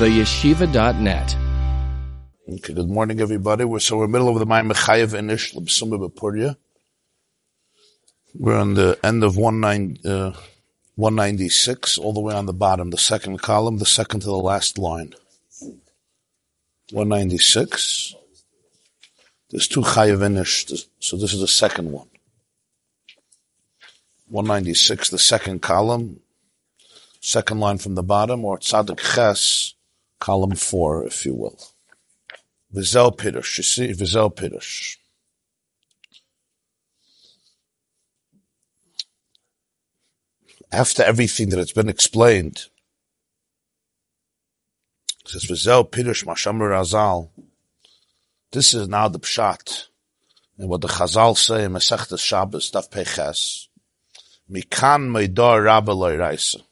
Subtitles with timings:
[0.00, 1.36] theyeshiva.net.
[2.48, 3.66] Okay, good morning, everybody.
[3.66, 6.56] We're so we're in the middle of the Mayim B'Purya.
[8.34, 10.32] We're on the end of 19, uh,
[10.94, 14.78] 196, all the way on the bottom, the second column, the second to the last
[14.78, 15.12] line.
[16.92, 18.14] 196.
[19.50, 22.08] There's two Chayev Inish, so this is the second one.
[24.28, 26.20] 196, the second column,
[27.20, 29.74] second line from the bottom, or Tzadik Ches,
[30.20, 31.58] column four, if you will.
[32.72, 34.96] Vizel Pirush, you see, Vizel Pirush.
[40.72, 42.66] After everything that has been explained,
[45.26, 47.30] says Vizel Pirush Mashamur Razal.
[48.52, 49.86] This is now the Pshat.
[50.58, 53.68] And what the Chazal say in Masechta Shabbos, Daf Peches.
[54.50, 56.62] Mikan Meidor Rabba Loiraisa.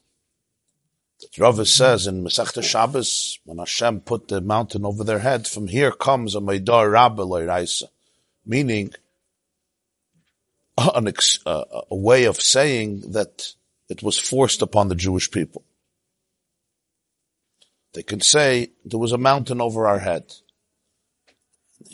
[1.37, 5.93] Rava says in Masechta Shabbos, when Hashem put the mountain over their head, from here
[5.93, 7.85] comes a Meidar Rabba Loiraisa,
[8.47, 8.93] meaning
[10.79, 13.55] an ex, uh, a way of saying that
[13.89, 15.65] it was forced upon the Jewish people.
[17.95, 20.33] They can say there was a mountain over our head.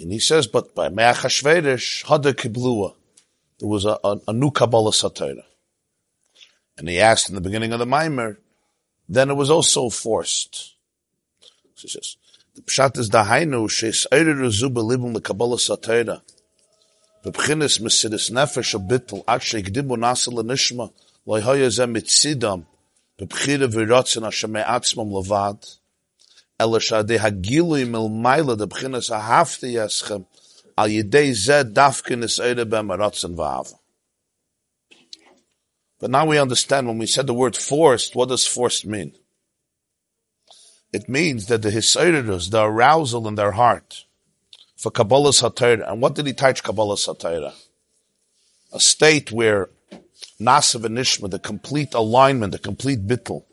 [0.01, 2.95] And he says, but by Me'achashverish, Hada Kiblua,
[3.59, 5.45] there was a, a, a new Kabbalah Satira.
[6.77, 8.39] And he asked in the beginning of the Maimer,
[9.09, 10.75] then it was also forced.
[11.75, 12.17] So says,
[12.55, 16.23] the pshat is dahainu sheis eire rezu belibum lekabbalah satayra.
[17.25, 20.93] Bebchinis mesidis nefesh abitul at sheikdimu nasa lenishma
[21.27, 22.65] loy hoya zem mitzidam
[23.19, 25.61] bebchira viratzin asher me'atzmam levad
[26.61, 30.25] hagilui mil maila de bchinis ahafti yeschem
[30.77, 33.84] al yidei zed dafkinis eire bem aratzin v'ava.
[36.05, 39.15] But now we understand when we said the word forced, what does forced mean?
[40.93, 44.05] It means that the hisayrus, the arousal in their heart
[44.77, 45.91] for Kabbalah Satira.
[45.91, 47.55] And what did he teach Kabbalah Satira?
[48.71, 49.71] A state where
[50.39, 53.45] Nasav and Nishma, the complete alignment, the complete bittul,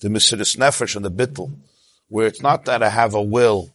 [0.00, 1.50] the Mesiris Nefesh and the bittul,
[2.08, 3.72] where it's not that I have a will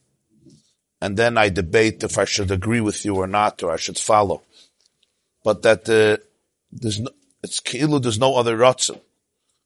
[1.01, 3.97] and then I debate if I should agree with you or not, or I should
[3.97, 4.43] follow,
[5.43, 6.21] but that the
[6.71, 7.09] there's no,
[7.43, 9.01] it's ki'ilu, there's no other ratzon.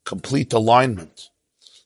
[0.05, 1.29] Complete alignment.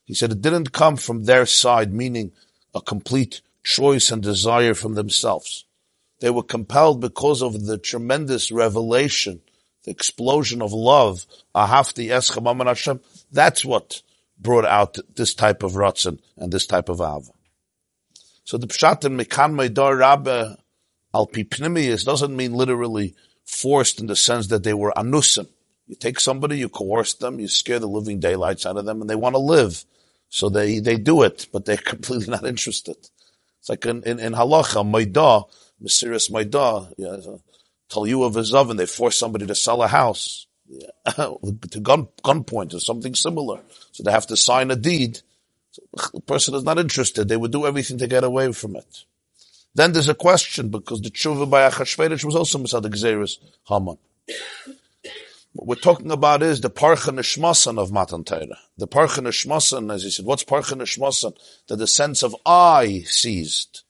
[0.04, 2.32] He said it didn't come from their side, meaning
[2.74, 5.64] a complete choice and desire from themselves.
[6.20, 9.42] They were compelled because of the tremendous revelation,
[9.84, 13.00] the explosion of love, ahafti eschem Hashem.
[13.32, 14.02] That's what
[14.38, 17.32] brought out this type of ratzon and this type of ava.
[18.44, 20.56] So the pshat in Mekan Meidar Rabbe
[21.12, 23.14] al Pipnimius doesn't mean literally
[23.46, 25.48] forced in the sense that they were anusim.
[25.86, 29.08] You take somebody, you coerce them, you scare the living daylights out of them, and
[29.08, 29.84] they want to live.
[30.28, 32.96] So they, they do it, but they're completely not interested.
[33.60, 35.48] It's like in, in, in halacha, maidah,
[35.82, 37.36] Mesiris maidah, yeah,
[37.88, 40.46] tell you of a and they force somebody to sell a house.
[40.68, 40.88] Yeah,
[41.70, 43.60] to gun, gunpoint or something similar.
[43.92, 45.20] So they have to sign a deed.
[45.70, 45.82] So
[46.14, 47.28] the person is not interested.
[47.28, 49.04] They would do everything to get away from it.
[49.76, 53.36] Then there's a question because the tshuva by Achashverosh was also Masad Gzeris
[53.68, 53.98] Haman.
[55.52, 58.58] What we're talking about is the Parcha Nishmasan of Matan Torah.
[58.78, 61.36] The Parcha Nishmasan, as he said, what's Parcha Nishmasan?
[61.68, 63.84] That the sense of I ceased.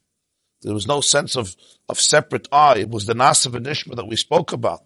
[0.62, 1.54] There was no sense of,
[1.88, 2.78] of separate I.
[2.78, 4.82] It was the Nasav and Ishma that we spoke about,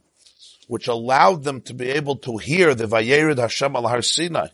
[0.69, 4.49] which allowed them to be able to hear the Vayerid Hashem al Har Sinai.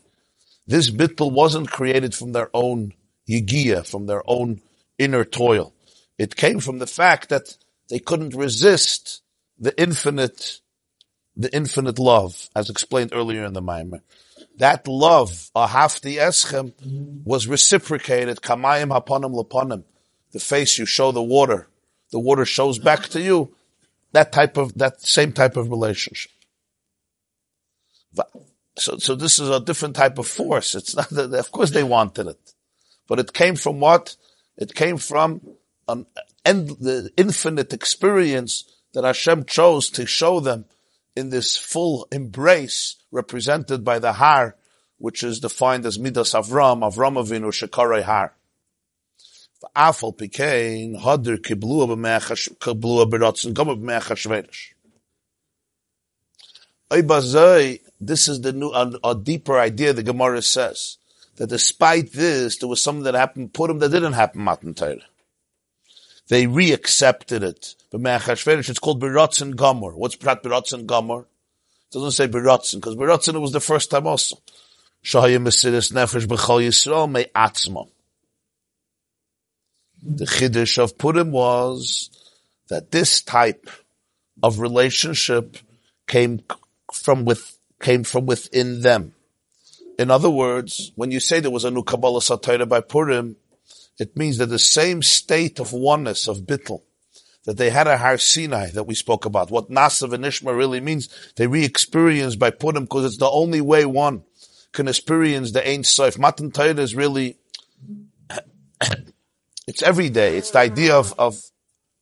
[0.65, 2.93] This bittul wasn't created from their own
[3.29, 4.61] yigia, from their own
[4.97, 5.73] inner toil.
[6.17, 7.57] It came from the fact that
[7.89, 9.21] they couldn't resist
[9.59, 10.59] the infinite,
[11.35, 14.01] the infinite love, as explained earlier in the Maimer.
[14.57, 16.73] That love, ahafti eschem,
[17.23, 19.83] was reciprocated, kamayim haponim laponim.
[20.31, 21.67] The face you show the water,
[22.11, 23.53] the water shows back to you.
[24.13, 26.31] That type of, that same type of relationship.
[28.77, 30.75] So, so this is a different type of force.
[30.75, 32.53] It's not that, of course they wanted it.
[33.07, 34.15] But it came from what?
[34.57, 35.41] It came from
[35.87, 36.05] an
[36.45, 40.65] end, the infinite experience that Hashem chose to show them
[41.15, 44.55] in this full embrace represented by the Har,
[44.97, 48.33] which is defined as Midas Avram, Avram Avinu Shekarei Har.
[49.75, 50.93] Afal Pikein.
[57.99, 60.97] This is the new, a, a, deeper idea the Gemara says,
[61.37, 65.01] that despite this, there was something that happened, Purim that didn't happen, Matan Torah
[66.29, 67.75] they re-accepted it.
[67.91, 69.95] But it's called Beratzen Gomor.
[69.95, 71.21] What's Prat Beratzen Gomor?
[71.21, 74.37] It doesn't say Beratzen, because Beratzen it was the first time also.
[75.03, 77.87] Shahaya Mesiris Nefesh B'chol Yisrael Me Atzma.
[80.03, 82.09] The Chiddush of Purim was
[82.67, 83.69] that this type
[84.43, 85.57] of relationship
[86.07, 86.41] came
[86.93, 89.13] from with, came from within them.
[89.97, 93.37] In other words, when you say there was a new Kabbalah Satira by Purim,
[93.99, 96.83] it means that the same state of oneness of Bittel
[97.45, 99.49] that they had at Har Sinai that we spoke about.
[99.49, 101.07] What Nasav and Ishma really means,
[101.37, 104.23] they re-experience by Purim because it's the only way one
[104.73, 106.17] can experience the Ein Sof.
[106.17, 107.37] Matan Torah is really,
[109.67, 110.37] it's every day.
[110.37, 111.41] It's the idea of, of,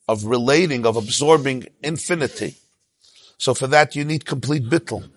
[0.08, 2.56] of relating, of absorbing infinity.
[3.38, 5.08] So for that you need complete bittul.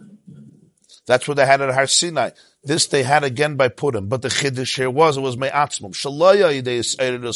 [1.07, 2.31] That's what they had at Har Sinai.
[2.69, 5.93] This they had again by Purim, but the chiddush here was it was me'atzmum.
[5.95, 6.85] Shalaya yidei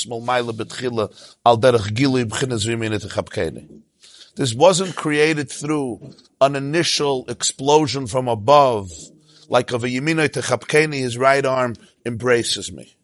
[0.06, 1.08] malmayla betchila
[1.46, 1.88] al derech.
[4.36, 6.12] This wasn't created through
[6.42, 8.90] an initial explosion from above,
[9.48, 12.94] like of a yeminoi techapkeni, his right arm embraces me.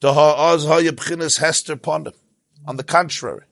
[0.00, 1.78] Hester.
[2.64, 3.44] On the contrary,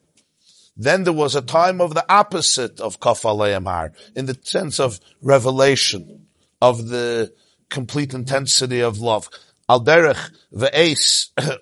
[0.75, 4.99] then there was a time of the opposite of kaf har, in the sense of
[5.21, 6.25] revelation,
[6.59, 7.31] of the
[7.71, 9.27] complete intensity of love.
[9.67, 11.31] Al derech ve'es,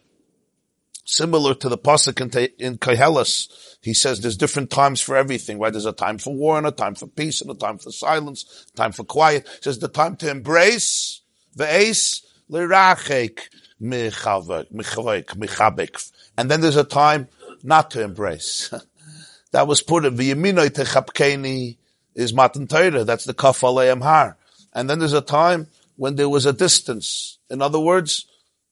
[1.06, 3.48] similar to the pasuk in, in Koheles,
[3.82, 5.72] he says there's different times for everything, right?
[5.72, 8.66] There's a time for war and a time for peace and a time for silence,
[8.76, 9.48] time for quiet.
[9.48, 11.22] He says the time to embrace,
[11.56, 13.40] ve'es, lirachek,
[13.82, 14.66] michabek.
[16.38, 17.28] And then there's a time
[17.64, 18.74] not to embrace.
[19.52, 21.78] that was put in v'yeminoi techapkeni
[22.16, 23.04] is matan Torah.
[23.04, 24.38] That's the kaf har.
[24.74, 25.68] And then there's a time
[26.00, 27.40] when there was a distance.
[27.50, 28.26] In other words,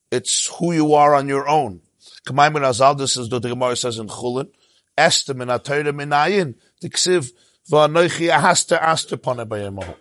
[0.09, 1.81] it's who you are on your own.
[2.25, 4.47] Kamay ben Azal, this is what the Gemara says in Chulin,
[4.97, 7.33] Esther min atayra min ayin, tiksiv,
[7.69, 9.95] v'anoichi ahasta aster pone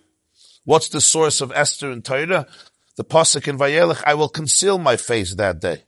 [0.64, 2.46] What's the source of Esther and Torah?
[2.96, 5.82] The pasuk in Vayelech, I will conceal my face that day.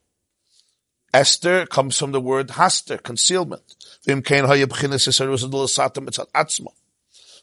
[1.14, 3.76] Esther comes from the word haster, concealment.
[4.04, 6.72] Vim kein atzma.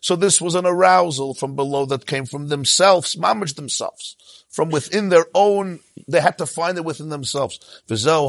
[0.05, 4.15] So this was an arousal from below that came from themselves, mamage themselves.
[4.49, 7.57] From within their own, they had to find it within themselves.
[7.87, 8.21] This is then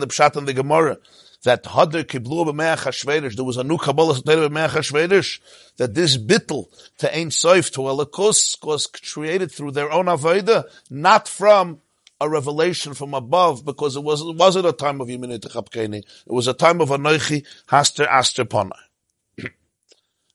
[0.00, 0.96] the Pshat and the Gemara
[1.42, 5.40] that Hadr Kiblu B'Meach there was a new Kabbalah B'Meach HaShvedish,
[5.76, 11.28] that this bittel to Ein Soif, to Elikus, was created through their own Avodah, not
[11.28, 11.82] from
[12.22, 16.48] a revelation from above, because it, was, it wasn't a time of Techapkeni, it was
[16.48, 18.78] a time of Anoichi Haster Aster Ponai.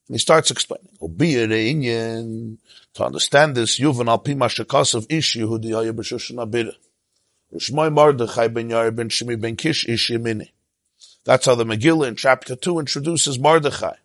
[0.07, 0.89] And he starts explaining.
[0.99, 6.73] To understand this, Yuvan al Pima Shekas of Ish Yehudi Haya B'Shushan Abira.
[7.53, 10.51] Rishmai Mardechai ben ben Shimi ben Kish Ish Yemini.
[11.25, 13.95] That's how the Megillah in chapter 2 introduces Mardechai.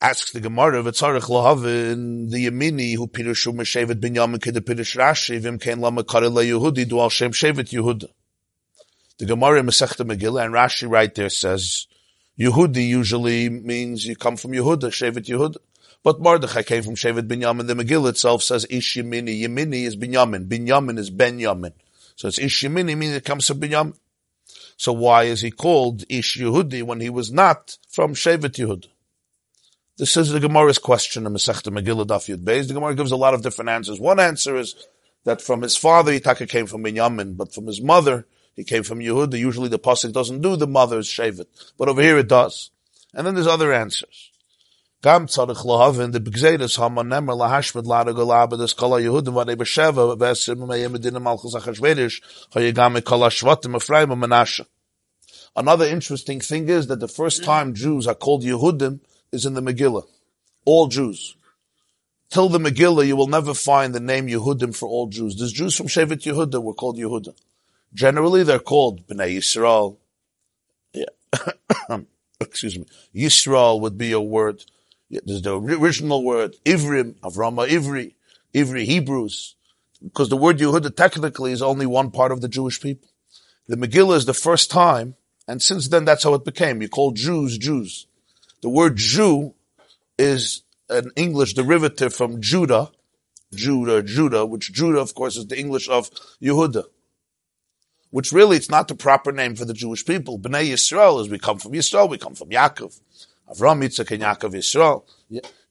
[0.00, 5.40] Asks the Gemara, V'tzarech lohavin, the Yemini, who Pirushu Meshevet bin Yamin Kede Pirush Rashi,
[5.40, 8.08] Vim Kein Lama Karela Yehudi, Al Shem Shevet Yehuda.
[9.18, 11.86] The Gemara in Masechta Megillah, and Rashi right there says,
[12.38, 15.56] Yehudi usually means you come from Yehuda, Shevet Yehuda.
[16.02, 17.66] But Mordechai came from Shevet Binyamin.
[17.66, 19.42] The Megillah itself says Ish Yemini.
[19.42, 20.48] Yemini is Binyamin.
[20.48, 21.72] Binyamin is Ben Yamin.
[22.16, 23.96] So it's Ish Yemini means it comes from Binyamin.
[24.76, 28.88] So why is he called Ish Yehudi when he was not from Shevet Yehuda?
[29.98, 32.66] This is the Gemara's question in Masechta Megillah Daf Yud Beis.
[32.66, 34.00] The Gemara gives a lot of different answers.
[34.00, 34.74] One answer is
[35.24, 39.00] that from his father, Yitaka came from Binyamin, but from his mother, he came from
[39.00, 39.38] Yehuda.
[39.38, 41.46] Usually the pasuk doesn't do the mother's shavet,
[41.78, 42.70] but over here it does.
[43.14, 44.30] And then there's other answers.
[45.02, 47.84] Gam the b'gzeidas hama nemer lahashmed
[48.76, 54.64] kala Yehudim v'nei b'sheva v'esim meyem medina malchus achashvedish hayegam kala shvatim Menashe.
[55.56, 59.00] Another interesting thing is that the first time Jews are called Yehudim
[59.32, 60.06] is in the Megillah.
[60.64, 61.36] All Jews.
[62.30, 65.36] Till the Megillah, you will never find the name Yehudim for all Jews.
[65.36, 67.34] There's Jews from Shevet Yehuda were called Yehudim.
[67.94, 69.96] Generally, they're called Bnei Yisrael.
[70.92, 71.98] Yeah.
[72.40, 72.86] Excuse me.
[73.14, 74.64] Yisrael would be a word.
[75.10, 78.14] There's the original word, Ivrim, Avrama Ivri,
[78.54, 79.56] Ivri Hebrews.
[80.02, 83.08] Because the word Yehuda technically is only one part of the Jewish people.
[83.68, 85.14] The Megillah is the first time,
[85.46, 86.82] and since then that's how it became.
[86.82, 88.06] You call Jews Jews.
[88.62, 89.54] The word Jew
[90.18, 92.90] is an English derivative from Judah,
[93.52, 96.10] Judah, Judah, which Judah, of course, is the English of
[96.42, 96.84] Yehuda
[98.12, 100.38] which really it's not the proper name for the Jewish people.
[100.38, 103.00] Bnei Yisrael is we come from Yisrael, we come from Yaakov.
[103.50, 105.02] Avram, Yitzchak, and Yaakov, Yisrael.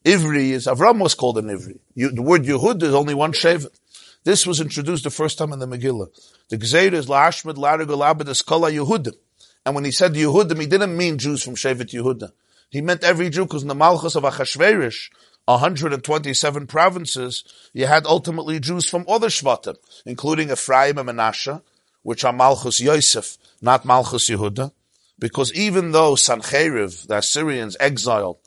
[0.03, 1.79] Ivri is, Avram was called an Ivri.
[1.93, 3.79] You, the word Yehud is only one Shevet.
[4.23, 6.07] This was introduced the first time in the Megillah.
[6.49, 9.15] The Gzeir is La'ashmed Larigol Eskola Yehudim.
[9.63, 12.31] And when he said Yehudim, he didn't mean Jews from Shevet Yehuda.
[12.71, 15.11] He meant every Jew, because in the Malchus of Achashverish,
[15.45, 17.43] 127 provinces,
[17.73, 21.61] you had ultimately Jews from other Shvatim, including Ephraim and Menashe,
[22.03, 24.71] which are Malchus Yosef, not Malchus Yehuda,
[25.19, 28.37] because even though Sancheriv, the Assyrians, exiled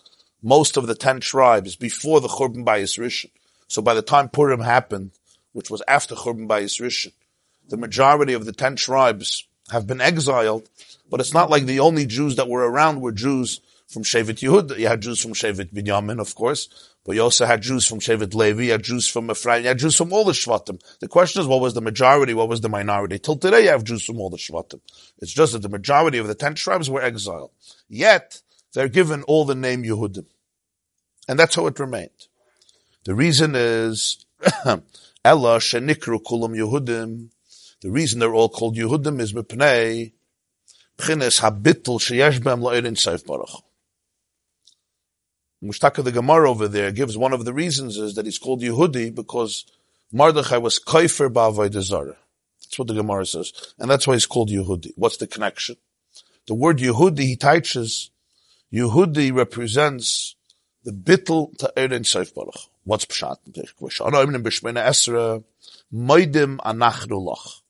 [0.42, 3.30] most of the ten tribes before the Churban Bayis Rishon,
[3.68, 5.12] so by the time Purim happened,
[5.52, 7.12] which was after Churban Bayis Rishon,
[7.68, 10.68] the majority of the ten tribes have been exiled,
[11.10, 14.78] but it's not like the only Jews that were around were Jews from Shevet Yehud.
[14.78, 16.68] You had Jews from Shevet Binyamin, of course,
[17.04, 20.12] but you also had Jews from Shevet Levi, had Jews from Ephraim, had Jews from
[20.12, 20.80] all the Shvatim.
[21.00, 23.18] The question is, what was the majority, what was the minority?
[23.18, 24.80] Till today, you have Jews from all the Shvatim.
[25.18, 27.50] It's just that the majority of the ten tribes were exiled.
[27.88, 28.40] Yet,
[28.72, 30.26] they're given all the name Yehudim.
[31.28, 32.28] And that's how it remained.
[33.04, 34.24] The reason is,
[34.64, 37.28] Ella shenikru kulam Yehudim.
[37.82, 40.12] The reason they're all called Yehudim is mipnei
[40.96, 43.62] Pchines habittel sheyesh bem lo'erin seif baruch.
[45.64, 49.14] Mushtaka the Gemara over there gives one of the reasons is that he's called Yehudi
[49.14, 49.64] because
[50.12, 52.16] Mardechai was kaifer ba'avodah zarah.
[52.60, 53.52] That's what the Gemara says.
[53.78, 54.92] And that's why he's called Yehudi.
[54.96, 55.76] What's the connection?
[56.46, 58.10] The word Yehudi, he teaches,
[58.72, 60.36] Yehudi represents
[60.84, 62.68] the bittel to Erin Seif Baruch.
[62.84, 63.38] What's Pshat?
[63.54, 65.42] Esra,
[65.94, 67.60] moidim anachnu lach.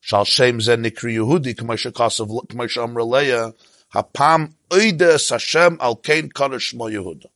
[0.00, 3.54] Shal shem ze nikri Yehudi, k'may shekasav, k'may she'amra
[3.94, 7.26] hapam oides Hashem al kein kadosh mo Yehuda.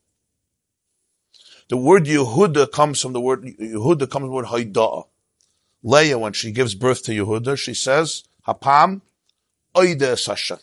[1.72, 5.06] The word Yehuda comes from the word, Yehuda comes from the word Haidah.
[5.82, 9.00] Leah, when she gives birth to Yehuda, she says, Hapam,
[9.74, 10.58] Oides Hashem.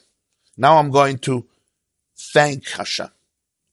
[0.56, 1.48] Now I'm going to
[2.16, 3.10] thank Hashem.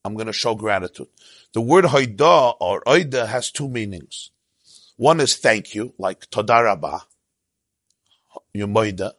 [0.03, 1.09] I'm going to show gratitude.
[1.53, 4.31] The word Haidah or Oida has two meanings.
[4.97, 7.03] One is thank you, like Todarabah,
[8.57, 9.13] Yumoida.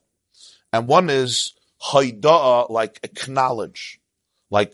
[0.74, 1.54] And one is
[1.92, 4.00] Haidah, like acknowledge.
[4.50, 4.74] Like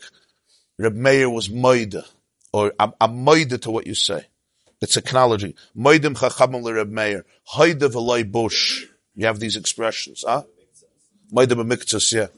[0.78, 2.06] Reb Meir was Moida
[2.54, 4.26] or I'm, I'm moide to what you say.
[4.80, 5.54] It's acknowledging.
[5.76, 7.26] Moidim chachamim l'Reb Meir.
[7.52, 8.84] Hoide v'loi bush.
[9.16, 10.44] You have these expressions, huh?
[11.32, 12.28] Moidim amiktus, yeah.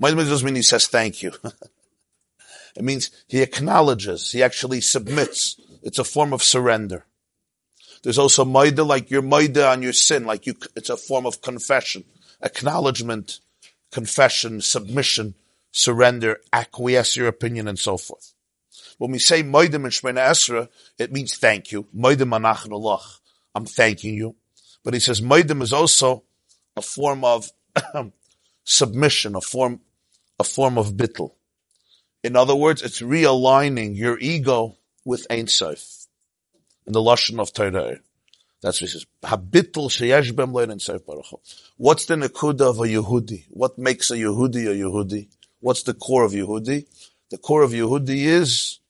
[0.00, 1.32] Moidim doesn't mean he says thank you.
[2.76, 4.30] it means he acknowledges.
[4.30, 5.60] He actually submits.
[5.82, 7.04] It's a form of surrender.
[8.04, 11.42] There's also moide, like you're moide on your sin, like you, it's a form of
[11.42, 12.04] confession,
[12.40, 13.40] acknowledgement,
[13.90, 15.34] confession, submission,
[15.72, 18.31] surrender, acquiesce your opinion, and so forth.
[18.98, 21.86] When we say Moidim and Shemina Esra, it means thank you.
[21.96, 23.02] Moidim anachnu
[23.54, 24.36] I'm thanking you.
[24.84, 26.24] But he says Moidim is also
[26.76, 27.50] a form of
[28.64, 29.80] submission, a form,
[30.38, 31.32] a form of bittel.
[32.22, 36.06] In other words, it's realigning your ego with Ein Sof.
[36.86, 37.98] In the Lashon of Torah.
[38.60, 39.06] That's what he says.
[39.24, 41.40] Habittel sheyesh bem baruch
[41.76, 43.46] What's the nekuda of a Yehudi?
[43.50, 45.28] What makes a Yehudi a Yehudi?
[45.60, 46.86] What's the core of Yehudi?
[47.32, 48.80] The core of Yehudi is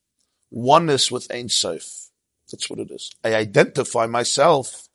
[0.50, 2.10] oneness with Ein Sof.
[2.50, 3.12] That's what it is.
[3.22, 4.88] I identify myself.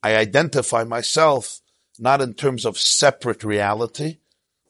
[0.00, 1.60] I identify myself
[1.98, 4.18] not in terms of separate reality,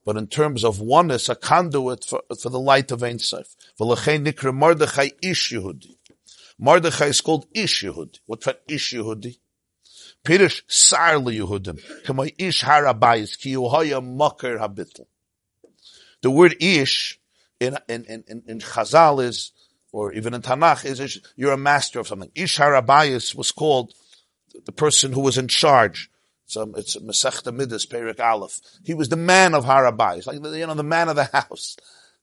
[0.07, 3.55] but in terms of oneness, a conduit for, for the light of Ein Sof.
[3.79, 5.97] Ish Yehudi.
[7.11, 8.21] Is called Ish Yehudi.
[8.69, 9.37] Ish Yehudi?
[10.25, 12.33] Pirish Sar Yehudim.
[12.39, 15.05] Ish Harabayis Ki Yuhaya Makar Habitl.
[16.23, 17.21] The word Ish
[17.61, 19.53] in, in, in, in Chazal is,
[19.93, 22.31] or even in Tanakh, is, you're a master of something.
[22.35, 23.93] Ish Harabayis was called
[24.65, 26.11] the person who was in charge.
[26.57, 28.61] Um, it's Masechta Midas, Perik Aleph.
[28.85, 31.77] He was the man of Harabayis, like, you know, the man of the house.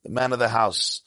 [0.04, 1.02] The man of the house.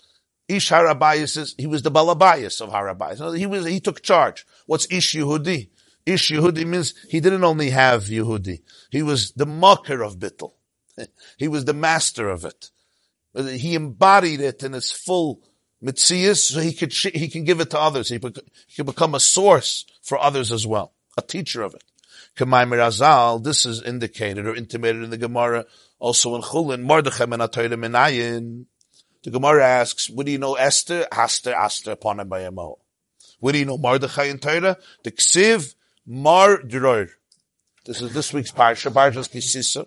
[0.49, 3.38] Ish Harabayis is, he was the Balabayis of Harabayis.
[3.38, 4.45] He was, he took charge.
[4.66, 5.71] What's Ish Yehudi?
[6.04, 8.61] Ish Yehudi means he didn't only have Yehudi.
[8.90, 10.52] He was the mocker of Bittel.
[11.38, 12.71] He was the master of it
[13.34, 15.40] he embodied it in its full
[15.82, 18.08] mitzias, so he could he can give it to others.
[18.08, 21.84] He, he can become a source for others as well, a teacher of it.
[22.36, 25.66] Kamaimir Azal, this is indicated or intimated in the Gemara,
[25.98, 28.66] also in Chulin, Mordechai Atoyre Menayin.
[29.22, 31.06] The Gemara asks, do you know Esther?
[31.10, 32.46] Haster, Aster, upon him by.
[32.48, 34.76] What do you know Mordechai and Torah?
[35.02, 35.74] The Ksiv
[36.06, 37.08] Mar Dror.
[37.86, 39.86] This is this week's parsha, Parshas Kisisa.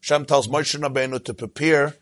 [0.00, 1.94] Shem tells Moshe Rabbeinu to prepare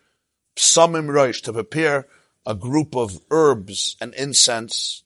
[0.57, 2.07] psamim roish, to prepare
[2.45, 5.03] a group of herbs and incense,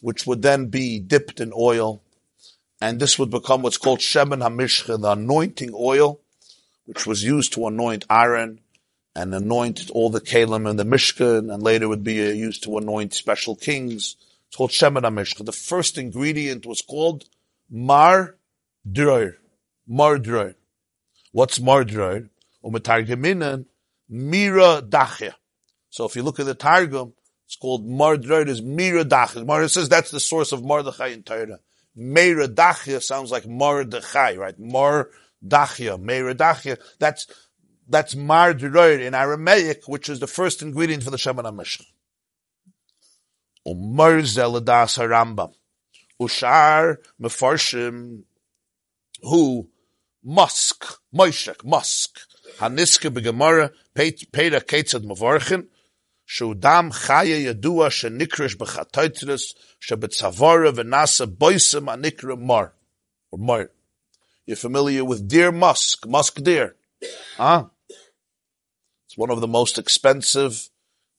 [0.00, 2.02] which would then be dipped in oil,
[2.80, 6.20] and this would become what's called shemen hamishcha, the anointing oil,
[6.84, 8.60] which was used to anoint Aaron
[9.14, 13.14] and anoint all the kalim and the mishkan, and later would be used to anoint
[13.14, 14.16] special kings.
[14.46, 15.44] It's called shemen hamishcha.
[15.44, 17.24] The first ingredient was called
[17.70, 18.36] mar
[18.88, 19.36] droir.
[19.88, 20.54] Mar droir.
[21.32, 22.28] What's mar droir?
[22.62, 23.66] Umetargeminan
[24.08, 25.34] Mira Dachya.
[25.90, 27.14] So if you look at the Targum,
[27.46, 29.34] It's called Mardroid is Miradach.
[29.46, 31.60] Mardroid says that's the source of Mordechai in Torah.
[31.96, 34.58] Meiradachia sounds like Mordechai, right?
[34.60, 36.78] Mordachia, Meiradachia.
[36.98, 37.26] That's,
[37.88, 41.84] that's Mardroid in Aramaic, which is the first ingredient for the Shemana Mishcha.
[43.66, 45.54] Umar um, Zeladas Harambam.
[46.20, 48.22] Ushar Mefarshim,
[49.22, 49.68] who
[50.24, 52.25] Musk, Moishek, Musk,
[52.58, 55.66] Haniske begemara, Peter Ketzad Mavorchin,
[56.26, 62.72] Shudam Chaya Yadua Shenikrish Bechatoitrus, Shebetzavara Venasa Boisem Anikra Mar,
[63.30, 63.70] or Mar.
[64.46, 66.76] You're familiar with deer musk, musk deer.
[67.36, 67.66] Huh?
[69.06, 70.68] It's one of the most expensive,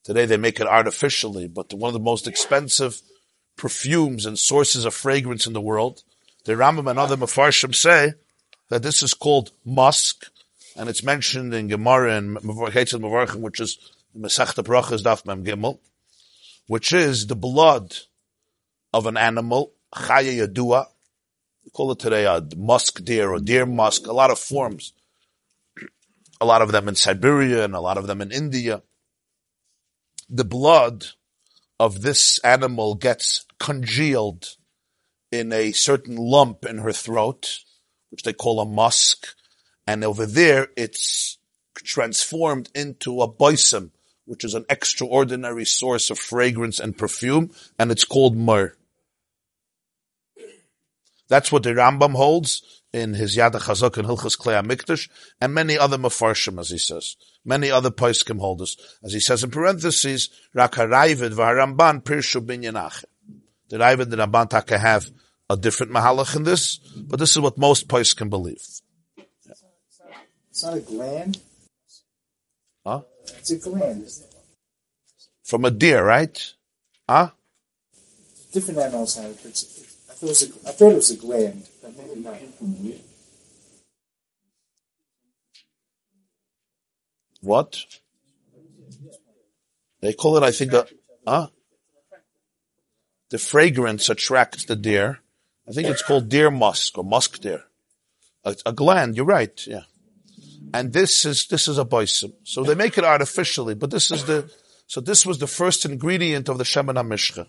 [0.03, 3.01] today they make it artificially, but one of the most expensive
[3.58, 6.03] perfumes and sources of fragrance in the world.
[6.46, 8.13] The Rambam and other Mefarshim say
[8.70, 10.29] that this is called musk,
[10.77, 13.79] and it's mentioned in Gemara and Mevorchim, Mevorchim, which is
[14.15, 15.79] Masechta Brachas Daf Mem Gimel,
[16.67, 17.96] which is the blood
[18.93, 20.86] of an animal, Chaya Yadua.
[21.74, 24.93] Call it today a musk deer or deer musk, a lot of forms.
[26.39, 28.84] A lot of them in Siberia and a lot of them in India.
[30.29, 31.07] The blood
[31.79, 34.55] of this animal gets congealed
[35.31, 37.60] in a certain lump in her throat,
[38.12, 39.36] which they call a musk.
[39.88, 41.38] And over there, it's
[41.75, 43.91] transformed into a boisem,
[44.25, 48.74] which is an extraordinary source of fragrance and perfume, and it's called myrrh.
[51.29, 55.10] That's what the Rambam holds in his Yad HaChazak and Hilchas Klei HaMikdash,
[55.41, 57.15] and many other Mefarshim, as he says.
[57.46, 58.77] Many other Paiskim holders.
[59.03, 63.03] As he says in parentheses, Rak HaRaivid v'HaRamban Pirshu Binyan
[63.70, 65.10] The Raivid and the Ramban Taka have
[65.50, 68.63] a different Mahalach in this, but this is what most Paiskim believe.
[70.58, 71.40] It's not a gland?
[72.84, 73.02] Huh?
[73.28, 74.10] It's a gland.
[75.44, 76.36] From a deer, right?
[77.08, 77.30] Huh?
[78.52, 79.46] Different animals have it.
[79.46, 79.64] It's,
[80.18, 82.38] thought it was a, I thought it was a gland, but maybe not.
[87.41, 87.86] What?
[90.02, 90.88] They call it, I think, a,
[91.28, 91.50] huh?
[93.30, 95.20] The fragrance attracts the deer.
[95.70, 97.65] I think it's called deer musk or musk deer.
[98.43, 99.84] A, a gland, you're right, yeah.
[100.73, 102.34] And this is, this is a boisim.
[102.43, 104.51] So they make it artificially, but this is the,
[104.86, 107.47] so this was the first ingredient of the Shemana Mishcha.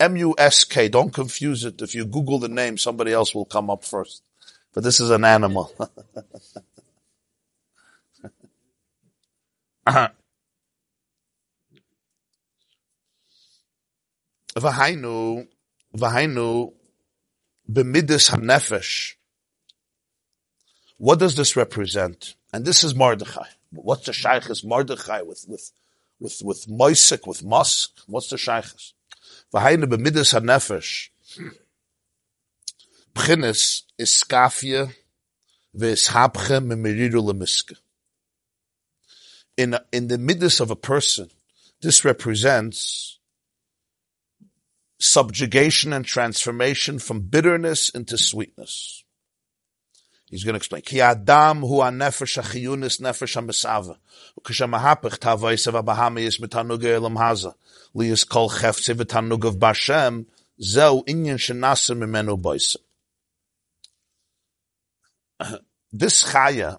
[0.00, 0.88] M-U-S-K.
[0.88, 1.80] Don't confuse it.
[1.80, 4.22] If you Google the name, somebody else will come up first.
[4.72, 5.72] But this is an animal.
[14.54, 15.46] V'hainu,
[15.96, 16.72] v'hainu,
[17.70, 19.14] b'midus hanefesh.
[21.02, 22.36] What does this represent?
[22.52, 23.48] And this is Mordechai.
[23.72, 25.72] What's the shaykhis Mordechai with, with,
[26.20, 27.90] with, with Moisik, with Musk?
[28.06, 28.92] What's the shaykhis?
[29.52, 31.08] V'hainu b'midas ha-nefesh.
[33.16, 34.94] Pchines is skafia
[35.76, 37.76] v'ishapche memiriru lemiske.
[39.56, 41.30] In, in the midas of a person,
[41.80, 43.18] this represents
[45.00, 49.01] subjugation and transformation from bitterness into sweetness.
[50.32, 50.80] He's going to explain.
[50.80, 53.98] Ki adam hu ha-nefesh ha-chiyunis nefesh ha-mesava.
[54.40, 57.54] Ukashamahapach tavoisav ha-bahami is mitanuga elam haza
[57.94, 60.24] liyas kol chefze v'tanugav bashem,
[60.58, 62.78] zeu inyan shenasa mimenu boisa.
[65.92, 66.78] This chaya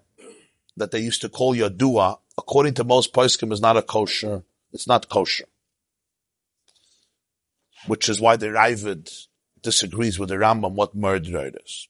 [0.76, 4.42] that they used to call Yadua, according to most poskim, is not a kosher.
[4.72, 5.44] It's not kosher.
[7.86, 9.28] Which is why the Ravid
[9.62, 11.86] disagrees with the Rambam what murder is.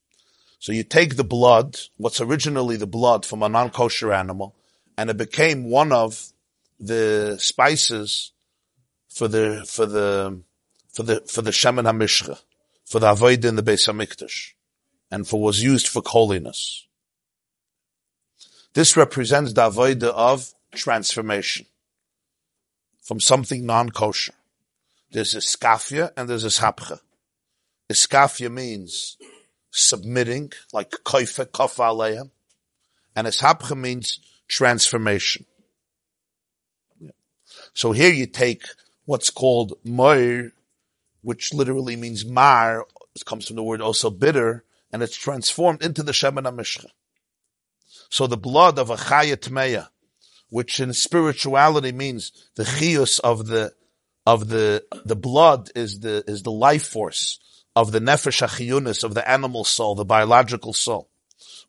[0.64, 4.56] So you take the blood, what's originally the blood from a non-kosher animal,
[4.96, 6.32] and it became one of
[6.80, 8.32] the spices
[9.10, 10.40] for the for the
[10.90, 12.40] for the for the Shemin Hamishcha,
[12.86, 14.54] for the Avoid in the Beis Hamikdash,
[15.10, 16.86] and for was used for holiness.
[18.72, 21.66] This represents the Avoid of transformation
[23.02, 24.32] from something non-kosher.
[25.10, 27.00] There's a skafia and there's a hapcha.
[27.92, 29.18] Iskafia means
[29.74, 32.30] submitting, like koife, kofa
[33.16, 35.44] and ishapcha means transformation.
[37.74, 38.62] So here you take
[39.04, 40.52] what's called moir,
[41.22, 46.02] which literally means mar, it comes from the word also bitter, and it's transformed into
[46.02, 46.86] the Shemana Mishcha.
[48.10, 49.88] So the blood of a Chayat Meya,
[50.50, 53.72] which in spirituality means the chius of the,
[54.24, 57.40] of the, the blood is the, is the life force
[57.76, 61.08] of the nefesh achiyunis, of the animal soul, the biological soul,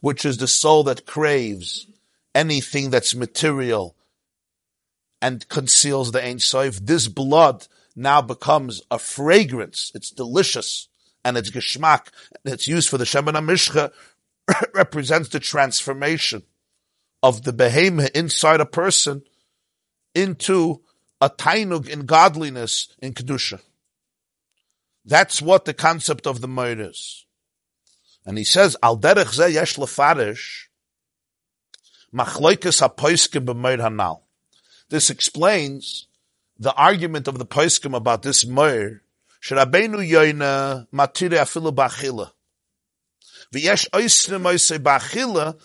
[0.01, 1.87] which is the soul that craves
[2.33, 3.95] anything that's material,
[5.21, 6.75] and conceals the Ein Sof.
[6.75, 9.91] This blood now becomes a fragrance.
[9.95, 10.89] It's delicious
[11.23, 12.07] and it's geschmack.
[12.43, 13.91] It's used for the Shemana Mishcha
[14.73, 16.43] represents the transformation
[17.23, 19.23] of the behemoth inside a person
[20.13, 20.81] into
[21.19, 23.59] a tainug in godliness in kedusha.
[25.05, 27.25] That's what the concept of the moed is.
[28.25, 30.65] And he says, Al derech ze yesh lefarish,
[32.13, 34.21] machloikes ha-poiskim b'moed hanal.
[34.89, 36.07] This explains
[36.57, 39.01] the argument of the poiskim about this moed,
[39.41, 42.31] sherabeinu yoyna matire afilu b'achila.
[43.53, 45.59] V'yesh oisne moise b'achila,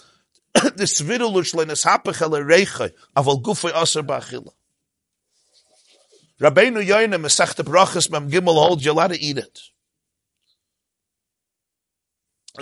[0.76, 4.52] this vidulush lenes hapachel reiche, aval gufay aser b'achila.
[6.40, 9.60] Rabbeinu Yoina Masechta Brachas Mem Gimel holds you're allowed to eat it.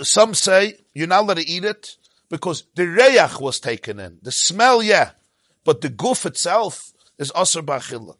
[0.01, 1.95] Some say you're not allowed to eat it
[2.29, 4.19] because the reyach was taken in.
[4.21, 5.11] The smell, yeah,
[5.63, 8.15] but the goof itself is aser b'achila.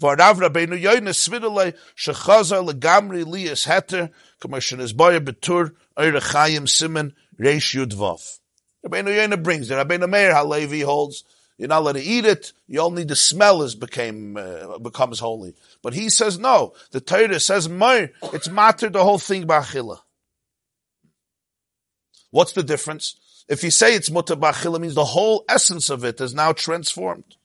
[0.00, 7.14] V'arav Rabbeinu Yoina Svidalei Shechazar Legamri Lias Heter Commission is Boyer Betur Eire Chayim Simon
[7.40, 8.38] Reish Yud Vav.
[8.86, 9.74] Rabbeinu Yoina brings it.
[9.74, 11.24] Rabbeinu Meir Halevi holds
[11.58, 12.52] you're not allowed to eat it.
[12.68, 15.54] You only the smell is became uh, becomes holy.
[15.82, 16.72] But he says no.
[16.92, 17.68] The Torah says.
[17.68, 19.98] It's matter the whole thing b'achila.
[22.30, 23.16] What's the difference?
[23.48, 27.36] If you say it's mutter b'achila, means the whole essence of it is now transformed,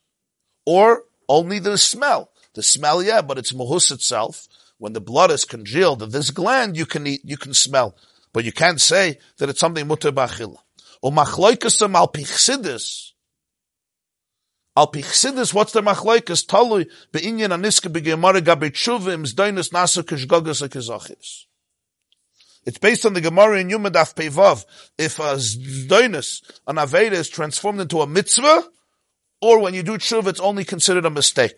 [0.66, 2.30] or only the smell.
[2.54, 4.48] The smell, yeah, but it's mahus itself.
[4.78, 7.96] When the blood is congealed, this gland you can eat, you can smell,
[8.32, 10.58] but you can't say that it's something mutter b'achila.
[11.02, 13.13] Or machloikasam al pichsidis.
[14.76, 16.46] Al pichsidis, what's the machloikas?
[16.46, 21.46] Talui beinyan aniska begemara gabe tshuva zdainis nasa kishgogas akizachis.
[22.66, 24.66] It's based on the Gemara in Yuma Daf Pevav.
[24.98, 28.64] If a zdainis, an aveda is transformed into a mitzvah,
[29.42, 31.58] or when you do tshuva, it's only considered a mistake.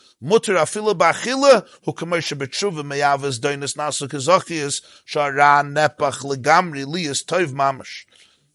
[0.23, 7.53] Mutter afilu ba'achila, hu kamoshe b'tshuva meyavas doinis nasu kazachias, shara nepach legamri liyas tov
[7.53, 8.05] mamash.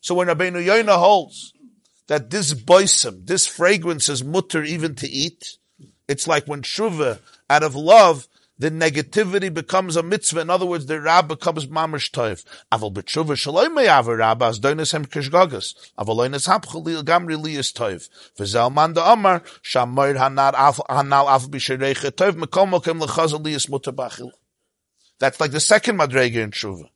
[0.01, 1.53] So when Rabbeinu Yoina holds
[2.07, 5.57] that this boisim, this fragrance is mutter even to eat,
[6.07, 7.19] it's like when tshuva,
[7.51, 10.41] out of love, the negativity becomes a mitzvah.
[10.41, 12.45] In other words, the rab becomes mamish toiv.
[12.73, 15.75] Aval b'tshuva shaloi me'av rab as doinis hem kishgagas.
[15.99, 18.09] Aval oinis hapchel li gamri li is toiv.
[18.39, 23.93] V'zel man da amar, shamoir hanal af, b'shereche toiv, mekom mokem l'chazal li is mutter
[23.93, 24.31] bachil.
[25.19, 26.89] That's like the second madrega in tshuva.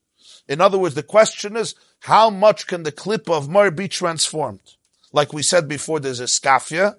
[0.48, 4.76] In other words, the question is, how much can the clip of Mar be transformed?
[5.12, 6.96] Like we said before, there's a skafia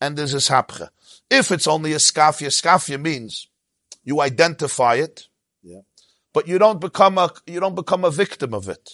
[0.00, 0.90] and there's a sapcha.
[1.30, 3.48] If it's only a skafia, skafia means
[4.06, 5.26] you identify it,
[5.62, 5.80] yeah.
[6.32, 8.88] but you don't become a you don't become a victim of it.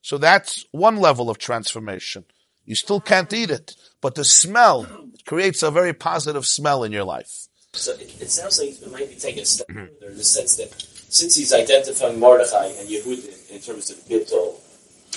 [0.00, 2.24] So that's one level of transformation.
[2.64, 4.86] You still can't eat it, but the smell
[5.26, 7.46] creates a very positive smell in your life.
[7.74, 10.56] So it, it sounds like it might be taken a step further in the sense
[10.56, 10.72] that
[11.12, 14.56] since he's identifying Mordechai and Yehud in terms of bittul,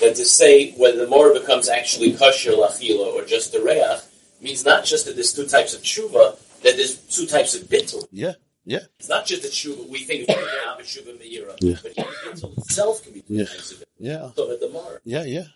[0.00, 4.02] that to say whether the mor becomes actually kosher lachila or just the reach
[4.40, 8.04] means not just that there's two types of tshuva, that there's two types of bittul.
[8.12, 8.34] Yeah,
[8.68, 11.76] yeah, It's not just that tshuva we think of tshuva, tshuva meira, Yeah.
[11.82, 13.44] but even bittul itself can be Yeah.
[13.46, 13.84] bittul.
[13.98, 15.02] yeah, So at the mor.
[15.04, 15.48] yeah, yeah,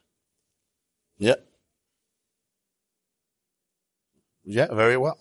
[1.19, 1.37] yeah,
[4.45, 4.69] yeah.
[4.75, 5.19] Very well.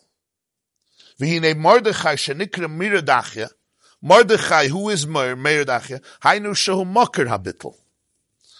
[1.21, 3.49] V'hinei Mordechai shenikra miradachya.
[4.01, 7.75] Mordechai, who is Miradachya, hainu shehu makar habitl.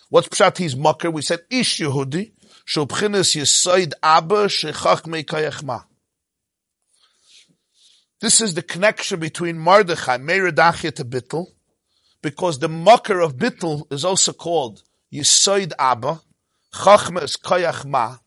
[0.10, 0.58] What's pshat?
[0.60, 1.12] He's makar.
[1.12, 2.34] We said ish Yehudi.
[2.68, 5.82] Shubchinis yisoid abba shechach meikayach ma.
[8.22, 11.48] This is the connection between Mordechai, Meredachia to Bittel,
[12.22, 16.22] because the mocker of Bittel is also called Yisoid Abba,
[16.72, 18.18] Chachma is Koyach Ma.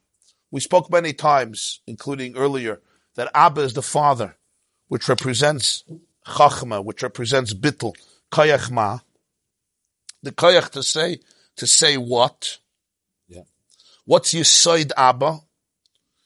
[0.50, 2.80] We spoke many times, including earlier,
[3.14, 4.36] that Abba is the father,
[4.88, 5.84] which represents
[6.26, 7.94] Chachma, which represents Bittel,
[8.32, 8.98] Koyach Ma.
[10.24, 11.20] The Koyach to say,
[11.56, 12.58] to say what?
[13.28, 13.42] Yeah.
[14.06, 15.38] What's Yisoid Abba?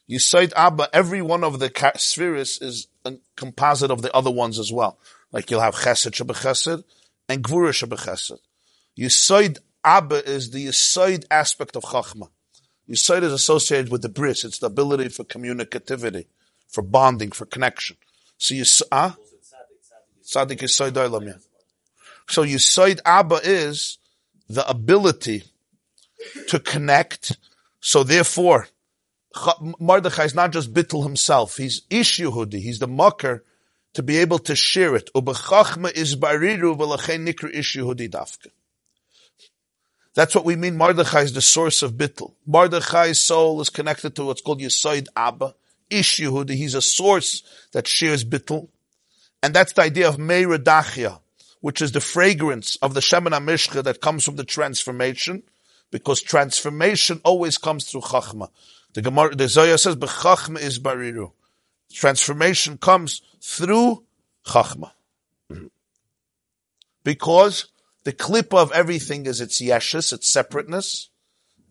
[0.09, 2.87] Yisoid Abba, every one of the spheres is
[3.35, 4.99] composite of the other ones as well.
[5.31, 6.83] Like you'll have Chesed Shebechesed
[7.27, 8.39] and Gvura Shebechesed.
[8.97, 12.29] Yisoid Abba is the Yisoid aspect of Chachma.
[12.89, 14.43] Yisoid is associated with the bris.
[14.43, 16.25] It's the ability for communicativity,
[16.67, 17.97] for bonding, for connection.
[18.37, 19.15] So you, ah?
[20.23, 21.39] Tzaddik is Soid Olam.
[22.27, 23.97] So Yisoid Abba is
[24.49, 25.43] the ability
[26.47, 27.37] to connect.
[27.79, 28.67] So therefore,
[29.79, 31.57] Mordechai is not just Bittel himself.
[31.57, 32.61] He's Ish Yehudi.
[32.61, 33.43] He's the mucker
[33.93, 35.09] to be able to share it.
[35.15, 38.47] Is bariru nikra dafka.
[40.15, 40.75] That's what we mean.
[40.75, 42.33] Mordechai is the source of Bittel.
[42.45, 45.55] Mordechai's soul is connected to what's called Yisoid Abba.
[45.89, 46.51] Ish Yehudi.
[46.51, 48.69] He's a source that shares Bittel.
[49.41, 51.19] And that's the idea of Meiradachia,
[51.61, 55.43] which is the fragrance of the Shemin HaMishcha that comes from the transformation,
[55.91, 58.49] because transformation always comes through Chachma.
[58.99, 61.31] The Gemara, the Zohar says, "Bechachma is bariru."
[61.89, 64.03] Transformation comes through
[64.45, 64.91] Chachma,
[67.05, 67.69] because
[68.03, 71.11] the clip of everything is its yeshus, its separateness,